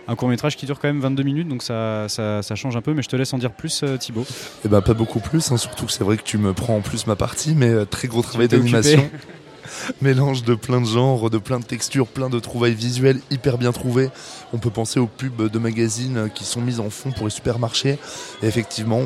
[0.09, 2.95] Un court métrage qui dure quand même 22 minutes donc ça, ça, change un peu
[2.95, 4.25] mais je te laisse en dire plus Thibaut.
[4.65, 6.81] Eh ben pas beaucoup plus, hein, surtout que c'est vrai que tu me prends en
[6.81, 9.11] plus ma partie mais très gros travail d'animation.
[10.01, 13.73] mélange de plein de genres, de plein de textures, plein de trouvailles visuelles hyper bien
[13.73, 14.11] trouvées.
[14.53, 17.99] On peut penser aux pubs de magazines qui sont mises en fond pour les supermarchés.
[18.43, 19.03] Effectivement,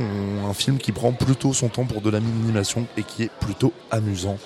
[0.48, 3.72] un film qui prend plutôt son temps pour de la l'animation et qui est plutôt
[3.90, 4.38] amusant.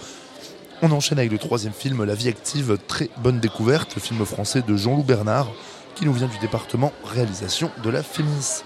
[0.80, 4.62] On enchaîne avec le troisième film, La vie active, très bonne découverte, le film français
[4.62, 5.48] de Jean-Loup Bernard,
[5.96, 8.62] qui nous vient du département réalisation de la Fémis.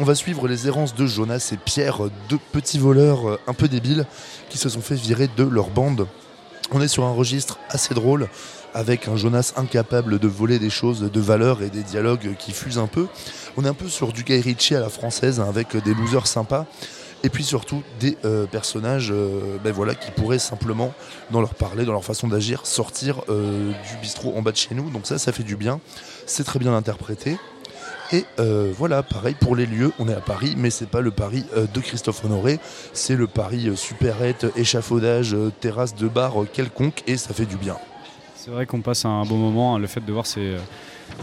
[0.00, 4.06] On va suivre les errances de Jonas et Pierre, deux petits voleurs un peu débiles
[4.48, 6.08] qui se sont fait virer de leur bande
[6.74, 8.28] on est sur un registre assez drôle
[8.74, 12.78] avec un Jonas incapable de voler des choses de valeur et des dialogues qui fusent
[12.78, 13.06] un peu.
[13.56, 16.66] On est un peu sur du Guy Ritchie à la française avec des losers sympas
[17.24, 20.92] et puis surtout des euh, personnages euh, ben voilà, qui pourraient simplement,
[21.30, 24.74] dans leur parler, dans leur façon d'agir, sortir euh, du bistrot en bas de chez
[24.74, 24.90] nous.
[24.90, 25.80] Donc ça, ça fait du bien.
[26.26, 27.38] C'est très bien interprété.
[28.12, 31.10] Et euh, voilà, pareil pour les lieux, on est à Paris, mais c'est pas le
[31.10, 32.60] Paris euh, de Christophe Honoré,
[32.92, 37.78] c'est le Paris euh, supérette, échafaudage, terrasse de bar quelconque, et ça fait du bien.
[38.36, 40.56] C'est vrai qu'on passe un bon moment, hein, le fait de voir ces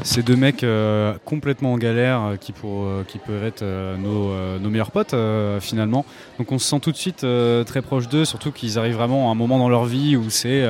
[0.04, 4.60] ces deux mecs euh, complètement en galère euh, qui, pour, euh, qui peuvent être nos,
[4.60, 5.16] nos, meilleurs potes
[5.60, 6.06] finalement.
[6.38, 7.26] Donc on se sent tout de suite
[7.66, 10.62] très proche d'eux, surtout qu'ils arrivent vraiment à un moment dans leur vie où c'est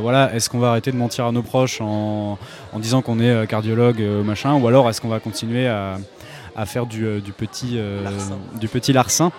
[0.00, 2.38] voilà, est-ce qu'on va arrêter de mentir à nos proches en,
[2.72, 5.98] en disant qu'on est cardiologue machin, ou alors est-ce qu'on va continuer à,
[6.56, 7.78] à faire du, du petit,
[8.60, 9.32] du petit larcin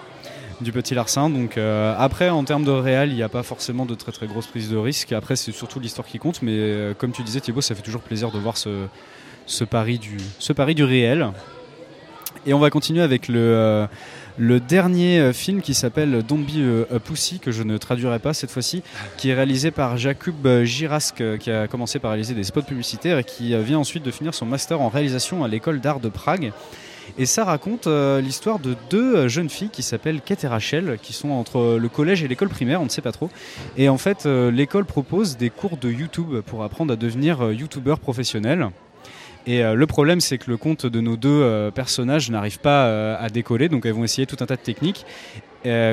[0.62, 1.30] du petit larcin.
[1.30, 4.47] Donc après, en termes de réel, il n'y a pas forcément de très très grosse
[4.47, 5.13] prise de risque.
[5.13, 6.41] Après, c'est surtout l'histoire qui compte.
[6.41, 8.69] Mais comme tu disais, Thibaut, ça fait toujours plaisir de voir ce,
[9.50, 11.32] ce pari du, ce pari du réel.
[12.46, 13.88] Et on va continuer avec le,
[14.40, 18.34] euh, dernier euh, film qui s'appelle Don't Be a Pussy, que je ne traduirai pas
[18.34, 18.84] cette fois-ci,
[19.18, 20.66] qui est réalisé par Jakub euh,
[21.38, 24.46] qui a commencé par réaliser des spots publicitaires et qui vient ensuite de finir son
[24.46, 26.54] master en réalisation à l'école d'art de Prague.
[27.18, 31.32] Et ça raconte l'histoire de deux jeunes filles qui s'appellent Kate et Rachel, qui sont
[31.32, 33.32] entre le collège et l'école primaire, on ne sait pas trop.
[33.78, 38.70] Et en fait, l'école propose des cours de YouTube pour apprendre à devenir youtubeur professionnel.
[39.50, 42.86] Et euh, le problème, c'est que le compte de nos deux euh, personnages n'arrive pas
[42.86, 45.08] euh, à décoller, donc elles vont essayer tout un tas de techniques.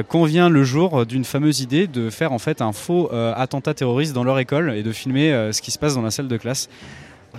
[0.08, 4.24] convient le jour d'une fameuse idée de faire en fait un faux attentat terroriste dans
[4.24, 6.68] leur école et de filmer ce qui se passe dans la salle de classe.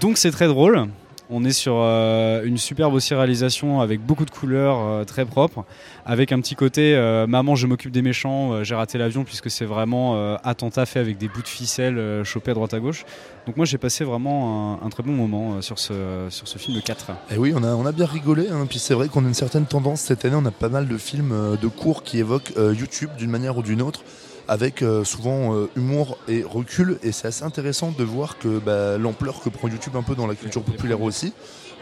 [0.02, 0.88] Donc c'est très drôle.
[1.30, 5.66] On est sur euh, une superbe aussi réalisation avec beaucoup de couleurs euh, très propres,
[6.06, 9.66] avec un petit côté euh, maman je m'occupe des méchants, j'ai raté l'avion puisque c'est
[9.66, 13.04] vraiment attentat fait avec des bouts de ficelle chopés à droite à gauche.
[13.46, 17.10] Donc moi j'ai passé vraiment un, très bon moment sur, ce, sur ce film 4.
[17.10, 18.66] Et eh oui on a, on a bien rigolé, hein.
[18.70, 20.98] puis c'est vrai qu'on a une certaine tendance cette année, on a pas mal de
[20.98, 24.04] films de cours qui évoquent YouTube d'une manière ou d'une autre
[24.48, 27.00] avec euh, souvent euh, humour et recul.
[27.04, 30.28] Et c'est assez intéressant de voir que bah, l'ampleur que prend YouTube un peu dans
[30.28, 31.34] la culture populaire aussi.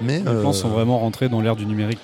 [0.02, 2.00] Mais les plans sont euh, vraiment rentrés dans l'ère du numérique.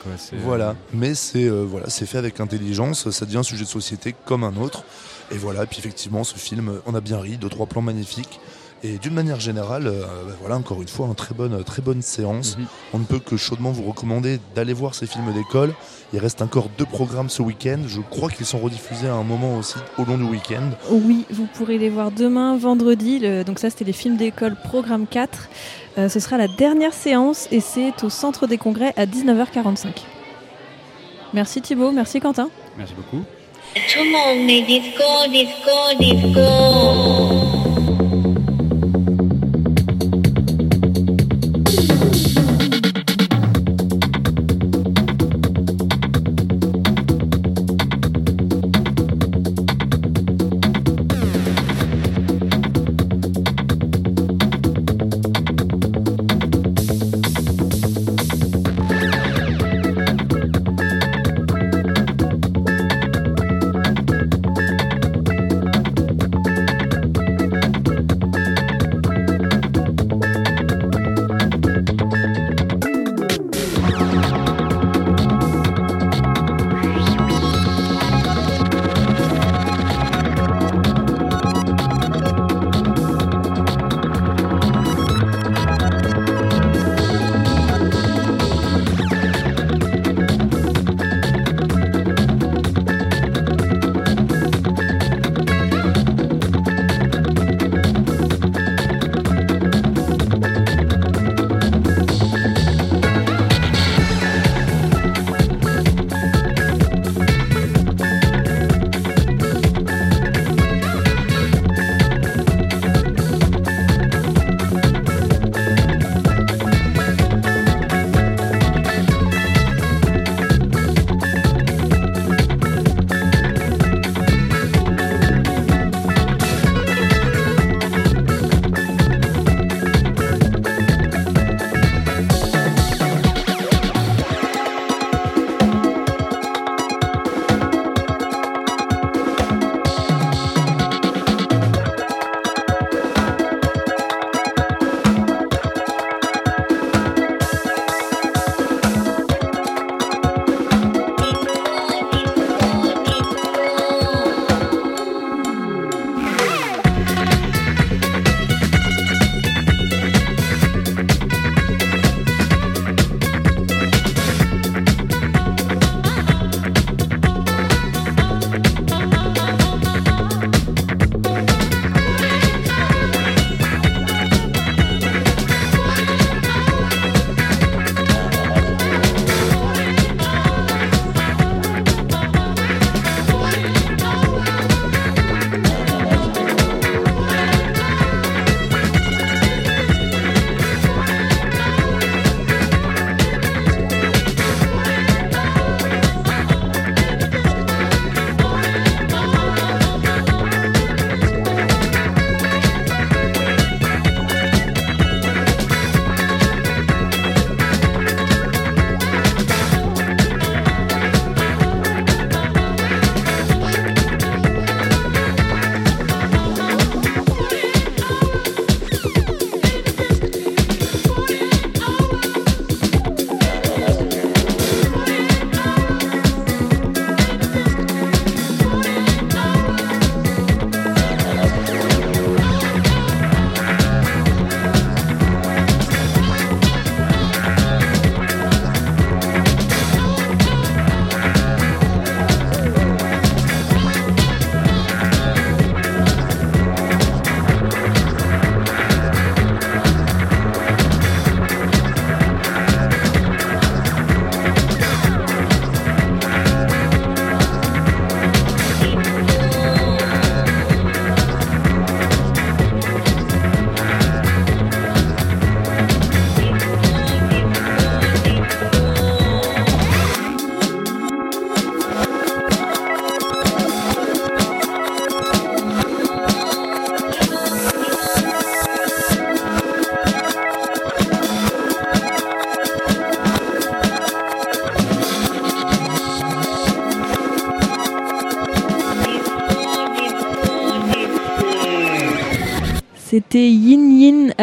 [0.45, 3.09] Voilà, mais c'est voilà, fait avec intelligence.
[3.09, 4.83] Ça devient un sujet de société comme un autre.
[5.31, 8.39] Et voilà, puis effectivement, ce film, on a bien ri, deux trois plans magnifiques.
[8.83, 12.01] Et d'une manière générale, euh, bah voilà, encore une fois, une très bonne, très bonne
[12.01, 12.57] séance.
[12.57, 12.65] Mhm.
[12.93, 15.73] On ne peut que chaudement vous recommander d'aller voir ces films d'école.
[16.13, 17.79] Il reste encore deux programmes ce week-end.
[17.87, 20.69] Je crois qu'ils sont rediffusés à un moment aussi au long du week-end.
[20.89, 23.21] Oui, vous pourrez les voir demain, vendredi.
[23.45, 25.49] Donc ça, c'était les films d'école, programme 4.
[25.97, 29.87] Euh, ce sera la dernière séance et c'est au Centre des Congrès à 19h45.
[31.33, 32.49] Merci Thibault, merci Quentin.
[32.77, 33.23] Merci beaucoup.
[33.73, 37.60] Tout le monde disco, disco, disco.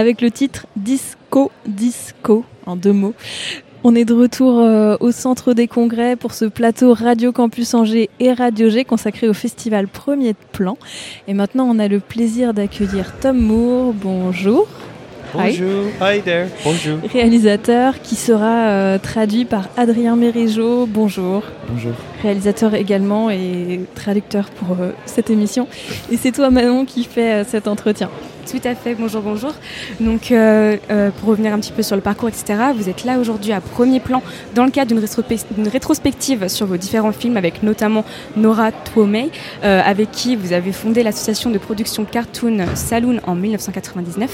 [0.09, 3.13] Avec le titre Disco Disco en deux mots.
[3.85, 8.09] On est de retour euh, au centre des congrès pour ce plateau Radio Campus Angers
[8.19, 10.79] et Radio G consacré au festival Premier Plan.
[11.27, 13.93] Et maintenant, on a le plaisir d'accueillir Tom Moore.
[13.93, 14.67] Bonjour.
[15.35, 17.01] Bonjour, hi, there, bonjour.
[17.13, 20.87] Réalisateur qui sera euh, traduit par Adrien Mérigeau.
[20.87, 21.43] Bonjour.
[21.69, 21.93] Bonjour.
[22.23, 25.69] Réalisateur également et traducteur pour euh, cette émission.
[26.11, 28.09] Et c'est toi Manon qui fait cet entretien.
[28.51, 29.53] Tout à fait, bonjour, bonjour.
[30.01, 33.19] Donc, euh, euh, pour revenir un petit peu sur le parcours, etc., vous êtes là
[33.19, 34.23] aujourd'hui à premier plan
[34.55, 38.07] dans le cadre d'une rétrospective sur vos différents films, avec notamment
[38.39, 39.29] Nora Twomey,
[39.65, 44.31] euh, avec qui vous avez fondé l'association de production Cartoon Saloon en 1999.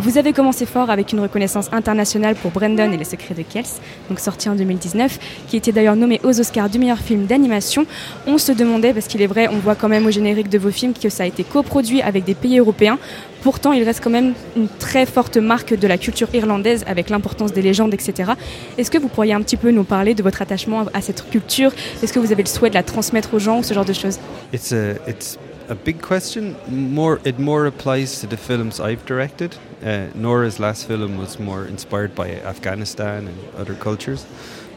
[0.00, 3.64] vous avez commencé fort avec une reconnaissance internationale pour Brandon et les secrets de Kels,
[4.08, 7.84] donc sorti en 2019, qui était d'ailleurs nommé aux Oscars du meilleur film d'animation.
[8.28, 10.70] On se demandait, parce qu'il est vrai, on voit quand même au générique de vos
[10.70, 12.98] films que ça a été coproduit avec des pays européens.
[13.42, 17.52] Pourtant, il reste quand même une très forte marque de la culture irlandaise avec l'importance
[17.52, 18.32] des légendes, etc.
[18.76, 21.72] Est-ce que vous pourriez un petit peu nous parler de votre attachement à cette culture?
[22.02, 23.92] Est-ce que vous avez le souhait de la transmettre aux gens ou ce genre de
[23.92, 24.18] choses?
[24.52, 25.38] It's a, it's
[25.70, 26.54] a big question.
[26.68, 29.56] More, it more applies to the films I've directed.
[29.82, 34.26] Uh, Nora's last film was more inspired by Afghanistan and other cultures.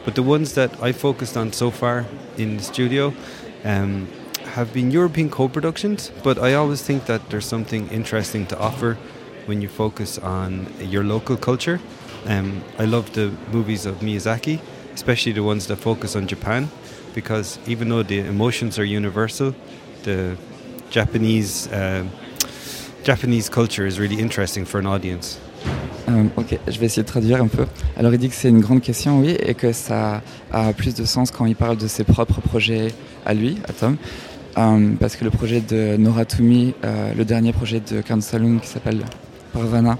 [0.04, 2.04] But the ones that I focused on so far
[2.38, 3.12] in the studio,
[3.64, 4.06] um,
[4.54, 8.96] have been European co productions, but I always think that there's something interesting to offer
[9.46, 11.80] when you focus on your local culture.
[12.26, 14.60] Um, I love the movies of Miyazaki,
[14.94, 16.70] especially the ones that focus on Japan,
[17.14, 19.54] because even though the emotions are universal,
[20.04, 20.36] the
[20.88, 22.04] Japanese uh,
[23.02, 25.40] Japanese culture is really interesting for an audience.
[26.08, 27.66] Euh, ok, je vais essayer de traduire un peu.
[27.96, 31.04] Alors il dit que c'est une grande question, oui, et que ça a plus de
[31.04, 32.92] sens quand il parle de ses propres projets
[33.26, 33.96] à lui, à Tom.
[34.56, 38.58] Euh, parce que le projet de Nora Toumi, euh, le dernier projet de Karn Saloon
[38.58, 39.00] qui s'appelle
[39.52, 39.98] Parvana,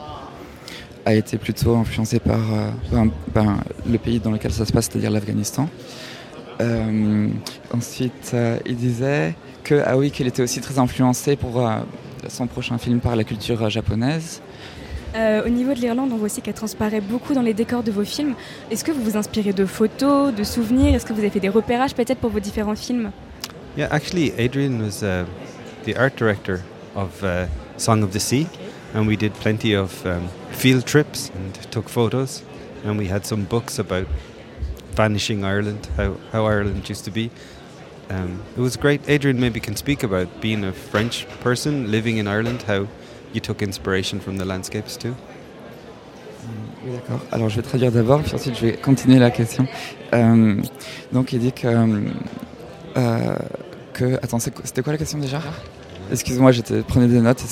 [1.05, 3.59] a été plutôt influencé par euh, ben,
[3.91, 5.69] le pays dans lequel ça se passe, c'est-à-dire l'Afghanistan.
[7.73, 9.35] ensuite, il disait
[9.65, 11.69] que ah qu'il était aussi très influencé pour
[12.29, 14.41] son prochain film par la culture japonaise.
[15.17, 18.05] au niveau de l'Irlande, on voit aussi qu'elle transparaît beaucoup dans les décors de vos
[18.05, 18.35] films.
[18.71, 20.95] Est-ce que vous vous inspirez de photos, de souvenirs?
[20.95, 23.11] Est-ce que vous avez fait des repérages peut-être pour vos différents films?
[23.77, 25.27] Yeah, actually, Adrian was uh,
[25.83, 26.63] the art director
[26.95, 28.47] of uh, Song of the Sea,
[28.93, 32.45] and we did plenty of um, field trips and took photos,
[32.85, 34.07] and we had some books about
[34.93, 37.33] vanishing Ireland, how, how Ireland used to be.
[38.11, 39.01] Um, it was great.
[39.09, 42.87] Adrian maybe can speak about being a French person living in Ireland, how
[43.33, 45.17] you took inspiration from the landscapes too.
[46.85, 47.21] Oui, d'accord.
[47.33, 49.67] Alors je vais traduire d'abord, puis ensuite je vais continuer la question.
[50.13, 50.63] Euh,
[51.11, 51.67] donc il dit que
[52.97, 53.33] euh,
[54.03, 55.41] Attends, c'était quoi la question déjà?
[56.13, 57.43] Excuse-moi, j'étais prenais des notes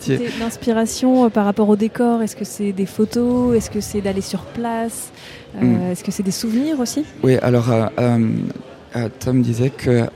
[0.00, 3.56] c'est L'inspiration euh, par rapport au décor, est-ce que c'est des photos?
[3.56, 5.10] Est-ce que c'est d'aller sur place?
[5.56, 5.92] Euh, hmm.
[5.92, 7.04] Est-ce que c'est des souvenirs aussi?
[7.22, 10.06] Oui, alors euh, Tom disait que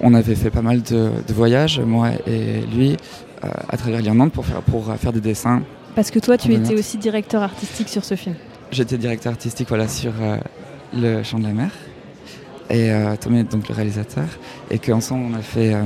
[0.00, 2.96] on avait fait pas mal de, voyages, moi et lui,
[3.42, 5.62] à travers l'Irlande pour faire, pour faire des dessins.
[5.94, 8.36] Parce que toi, tu étais aussi directeur artistique sur ce film.
[8.70, 10.12] J'étais directeur artistique voilà, sur
[10.94, 11.70] le Champ de la Mer
[12.72, 14.24] et euh, Tom est donc le réalisateur,
[14.70, 15.82] et qu'ensemble on a fait, euh,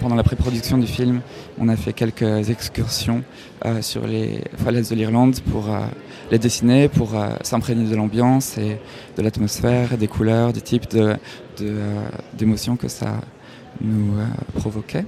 [0.00, 1.20] pendant la pré-production du film,
[1.58, 3.24] on a fait quelques excursions
[3.64, 5.68] euh, sur les falaises de l'Irlande pour
[6.30, 7.10] les dessiner, pour
[7.42, 8.78] s'imprégner de l'ambiance et
[9.16, 10.86] de l'atmosphère, des couleurs, des types
[12.36, 13.20] d'émotions que ça
[13.80, 14.12] nous
[14.54, 15.04] provoquait.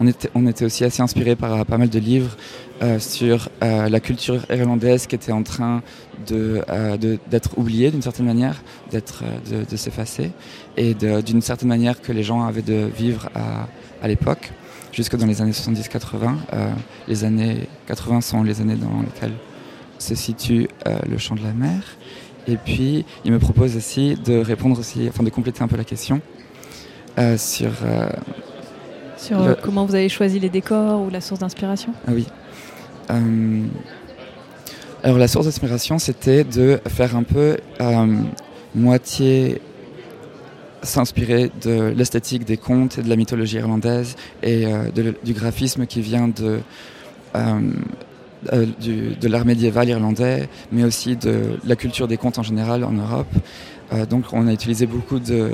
[0.00, 2.36] On était, aussi assez inspiré par pas mal de livres
[2.82, 5.82] euh, sur euh, la culture irlandaise qui était en train
[6.30, 6.96] euh,
[7.30, 10.32] d'être oubliée d'une certaine manière, d'être de, s'effacer,
[10.76, 13.68] et d'une certaine manière que les gens avaient de vivre à,
[14.02, 14.52] à l'époque,
[14.92, 16.34] jusque dans les années 70-80.
[17.08, 19.36] les années 80 sont les années dans lesquelles
[19.98, 20.68] se situe
[21.08, 21.80] le champ de la mer.
[22.46, 25.84] Et puis, il me propose aussi de répondre aussi, enfin de compléter un peu la
[25.84, 26.20] question
[27.36, 27.70] sur
[29.16, 31.92] sur comment vous avez choisi les décors ou la source d'inspiration?
[32.06, 32.26] Ah oui.
[33.10, 33.62] Euh,
[35.02, 38.06] alors la source d'inspiration, c'était de faire un peu euh,
[38.74, 39.60] moitié
[40.82, 44.90] s'inspirer de l'esthétique des contes et de la mythologie irlandaise et euh,
[45.24, 46.60] du graphisme qui vient de,
[47.32, 53.26] de l'art médiéval irlandais, mais aussi de la culture des contes en général en Europe.
[53.92, 55.52] Euh, donc on a utilisé beaucoup de,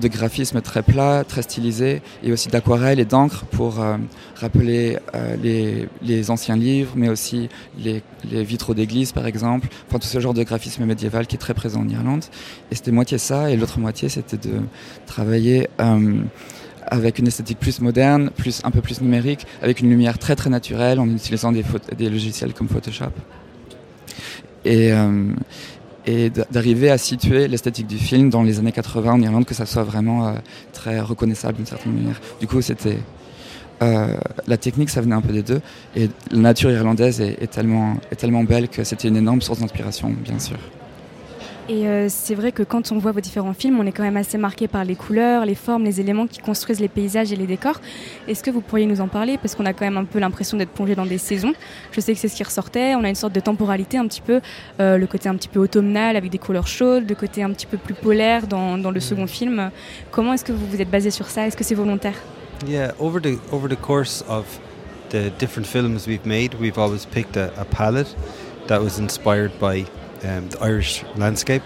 [0.00, 3.96] graphismes très plats, très stylisés, et aussi d'aquarelle et d'encre pour euh,
[4.36, 5.36] rappeler euh,
[6.02, 7.48] les, anciens livres, mais aussi
[7.78, 8.02] les,
[8.44, 11.80] vitraux d'église par exemple, enfin tout ce genre de graphisme médiéval qui est très présent
[11.80, 12.24] en Irlande.
[12.70, 14.60] Et c'était moitié ça, et l'autre moitié c'était de
[15.06, 15.68] travailler
[16.86, 20.50] avec une esthétique plus moderne, plus, un peu plus numérique, avec une lumière très très
[20.50, 21.64] naturelle en utilisant des,
[21.96, 23.12] des logiciels comme Photoshop.
[24.64, 24.92] Et,
[26.06, 29.66] et d'arriver à situer l'esthétique du film dans les années 80 en Irlande, que ça
[29.66, 30.32] soit vraiment euh,
[30.72, 32.20] très reconnaissable d'une certaine manière.
[32.40, 32.98] Du coup, c'était
[33.82, 34.14] euh,
[34.46, 35.60] la technique, ça venait un peu des deux,
[35.96, 40.10] et la nature irlandaise est, tellement, est tellement belle que c'était une énorme source d'inspiration,
[40.10, 40.58] bien sûr.
[41.66, 44.18] Et euh, c'est vrai que quand on voit vos différents films, on est quand même
[44.18, 47.46] assez marqué par les couleurs, les formes, les éléments qui construisent les paysages et les
[47.46, 47.80] décors.
[48.28, 49.38] Est-ce que vous pourriez nous en parler?
[49.38, 51.54] Parce qu'on a quand même un peu l'impression d'être plongé dans des saisons.
[51.92, 52.94] Je sais que c'est ce qui ressortait.
[52.96, 54.42] On a une sorte de temporalité un petit peu,
[54.78, 57.66] euh, le côté un petit peu automnal avec des couleurs chaudes, le côté un petit
[57.66, 59.70] peu plus polaire dans, dans le second film.
[60.10, 61.46] Comment est-ce que vous vous êtes basé sur ça?
[61.46, 62.14] Est-ce que c'est volontaire?
[62.66, 64.44] Yeah, over the over the course of
[65.08, 68.14] the different films we've made, we've always picked a, a palette
[68.68, 69.86] that was inspired by
[70.24, 71.62] um, the Irish landscape.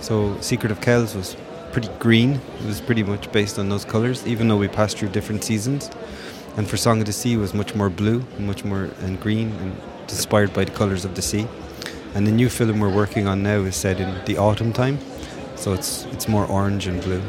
[0.00, 1.36] So Secret of Kells was
[1.72, 2.40] pretty green.
[2.60, 5.90] It was pretty much based on those colours, even though we passed through different seasons.
[6.56, 9.76] And for Song of the Sea was much more blue, much more and green, and
[10.08, 11.46] inspired by the colours of the sea.
[12.14, 14.98] And the new film we're working on now is set in the autumn time,
[15.56, 17.22] so it's it's more orange and blue.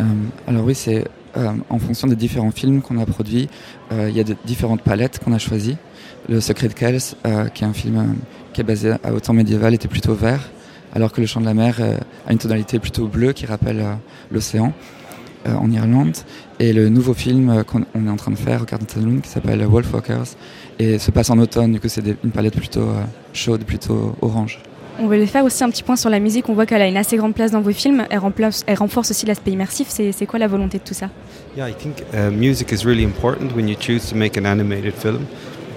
[0.00, 0.04] Euh,
[0.48, 1.06] alors oui, c'est
[1.36, 3.48] euh, en fonction des différents films qu'on a produits,
[3.92, 5.76] euh, il y a de différentes palettes qu'on a choisies.
[6.28, 8.04] Le Secret de Kells, euh, qui est un film euh,
[8.60, 10.50] qui est basé à au temps médiéval, était plutôt vert,
[10.94, 11.96] alors que Le Chant de la Mer euh,
[12.26, 13.94] a une tonalité plutôt bleue qui rappelle euh,
[14.30, 14.74] l'océan
[15.48, 16.16] euh, en Irlande.
[16.58, 19.20] Et le nouveau film euh, qu'on on est en train de faire au Carlton Saloon,
[19.20, 20.36] qui s'appelle Wolfwalkers,
[20.78, 23.02] et se passe en automne, du coup c'est une palette plutôt euh,
[23.32, 24.58] chaude, plutôt orange.
[25.02, 26.50] On voulait faire aussi un petit point sur la musique.
[26.50, 28.04] On voit qu'elle a une assez grande place dans vos films.
[28.10, 29.86] Elle, remplace- elle renforce aussi l'aspect immersif.
[29.88, 31.08] C'est c'est quoi la volonté de tout ça?
[31.56, 34.92] Yeah, I think uh, music is really important when you choose to make an animated
[34.92, 35.20] film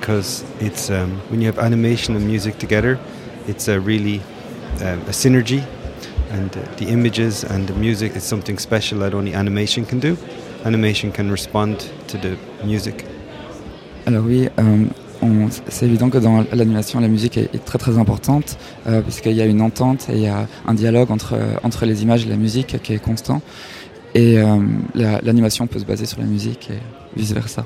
[0.03, 2.99] because it's um, when you have animation and music together,
[3.47, 4.19] it's a really
[4.81, 5.63] um, a synergy,
[6.31, 10.17] and uh, the images and the music is something special that only animation can do.
[10.65, 12.35] Animation can respond to the
[12.65, 13.05] music.
[14.05, 14.87] Alors oui, on-
[15.69, 19.41] c'est évident que dans l'animation, la musique est, est très très importante, euh, puisqu'il y
[19.41, 22.35] a une entente et il y a un dialogue entre, entre les images et la
[22.35, 23.41] musique qui est constant.
[24.15, 24.57] Et euh,
[24.95, 26.79] la- l'animation peut se baser sur la musique et
[27.15, 27.65] vice-versa.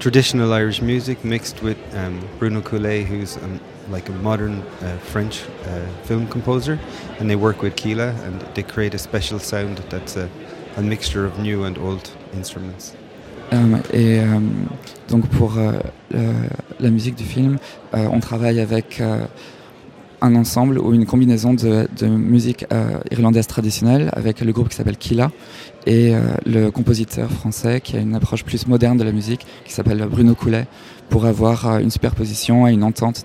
[0.00, 5.42] Traditional Irish music mixed with um, Bruno Coulet, who's um, like a modern uh, French
[5.66, 6.78] uh, film composer,
[7.18, 10.30] and they work with Keela and they create a special sound that's a,
[10.78, 12.94] a mixture of new and old instruments.
[13.52, 14.38] Euh, et euh,
[15.08, 15.72] donc pour euh,
[16.12, 16.48] le-
[16.78, 17.58] la musique du film,
[17.94, 19.26] euh, on travaille avec euh,
[20.20, 24.96] un ensemble ou une combinaison de, musique euh, irlandaise traditionnelle avec le groupe qui s'appelle
[24.96, 25.30] Kila
[25.86, 29.72] et euh, le compositeur français qui a une approche plus moderne de la musique qui
[29.72, 30.66] s'appelle Bruno Coulet
[31.08, 33.24] pour avoir euh, une superposition et une entente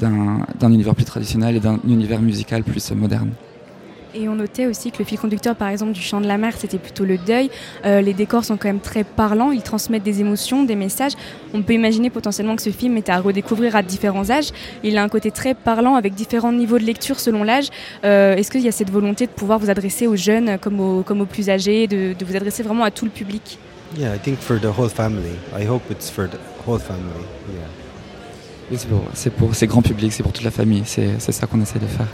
[0.00, 3.30] d'un univers plus traditionnel et d'un univers musical plus moderne.
[4.14, 6.54] Et on notait aussi que le fil conducteur, par exemple, du chant de la mer,
[6.58, 7.48] c'était plutôt le deuil.
[7.84, 11.12] Euh, les décors sont quand même très parlants, ils transmettent des émotions, des messages.
[11.54, 14.50] On peut imaginer potentiellement que ce film est à redécouvrir à différents âges.
[14.82, 17.68] Il a un côté très parlant avec différents niveaux de lecture selon l'âge.
[18.04, 21.02] Euh, Est-ce qu'il y a cette volonté de pouvoir vous adresser aux jeunes comme aux,
[21.02, 23.58] comme aux plus âgés, de, de vous adresser vraiment à tout le public?
[23.96, 25.36] Yeah, I think for the whole family.
[25.56, 27.24] I hope it's for the whole family.
[27.48, 27.66] Yeah.
[28.72, 28.78] Oui,
[29.14, 31.80] c'est pour, c'est grands publics, c'est pour toute la famille, c'est c'est ça qu'on essaie
[31.80, 32.06] de faire.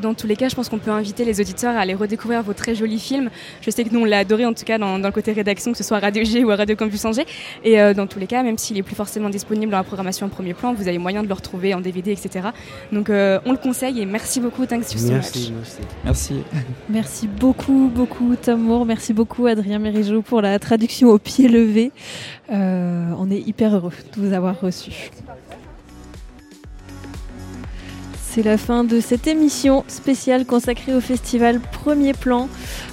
[0.00, 2.52] Dans tous les cas, je pense qu'on peut inviter les auditeurs à aller redécouvrir vos
[2.52, 3.30] très jolis films.
[3.62, 5.72] Je sais que nous, on l'a adoré, en tout cas, dans, dans le côté rédaction,
[5.72, 7.26] que ce soit à Radio G ou à Radio Campus Angers.
[7.64, 10.26] Et euh, dans tous les cas, même s'il est plus forcément disponible dans la programmation
[10.26, 12.48] en premier plan, vous avez moyen de le retrouver en DVD, etc.
[12.92, 14.66] Donc, euh, on le conseille et merci beaucoup.
[14.66, 15.58] Thanks you so Merci, much.
[15.58, 15.80] merci.
[16.04, 16.34] Merci.
[16.88, 18.84] Merci beaucoup, beaucoup Tom Moore.
[18.84, 21.92] Merci beaucoup Adrien Mérigeau pour la traduction au pied levé.
[22.50, 25.10] Euh, on est hyper heureux de vous avoir reçu.
[28.38, 32.48] C'est la fin de cette émission spéciale consacrée au festival Premier Plan.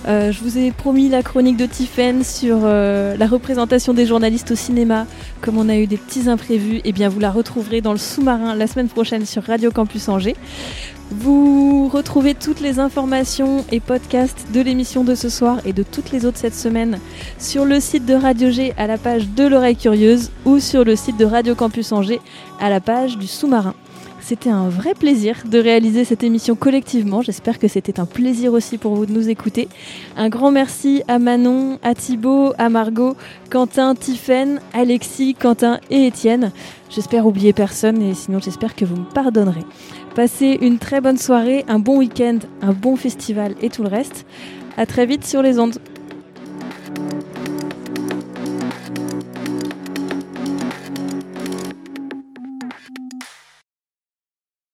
[0.08, 4.50] Euh, je vous ai promis la chronique de Tiffen sur euh, la représentation des journalistes
[4.50, 5.06] au cinéma.
[5.42, 8.56] Comme on a eu des petits imprévus, et bien vous la retrouverez dans le sous-marin
[8.56, 10.36] la semaine prochaine sur Radio Campus Angers.
[11.12, 16.12] Vous retrouvez toutes les informations et podcasts de l'émission de ce soir et de toutes
[16.12, 16.98] les autres cette semaine
[17.38, 20.96] sur le site de Radio G à la page de l'oreille curieuse ou sur le
[20.96, 22.22] site de Radio Campus Angers
[22.60, 23.76] à la page du sous-marin.
[24.28, 27.22] C'était un vrai plaisir de réaliser cette émission collectivement.
[27.22, 29.68] J'espère que c'était un plaisir aussi pour vous de nous écouter.
[30.18, 33.16] Un grand merci à Manon, à Thibaut, à Margot,
[33.52, 36.52] Quentin, Tiffaine, Alexis, Quentin et Étienne.
[36.90, 39.64] J'espère oublier personne et sinon j'espère que vous me pardonnerez.
[40.16, 44.26] Passez une très bonne soirée, un bon week-end, un bon festival et tout le reste.
[44.76, 45.78] À très vite sur les ondes.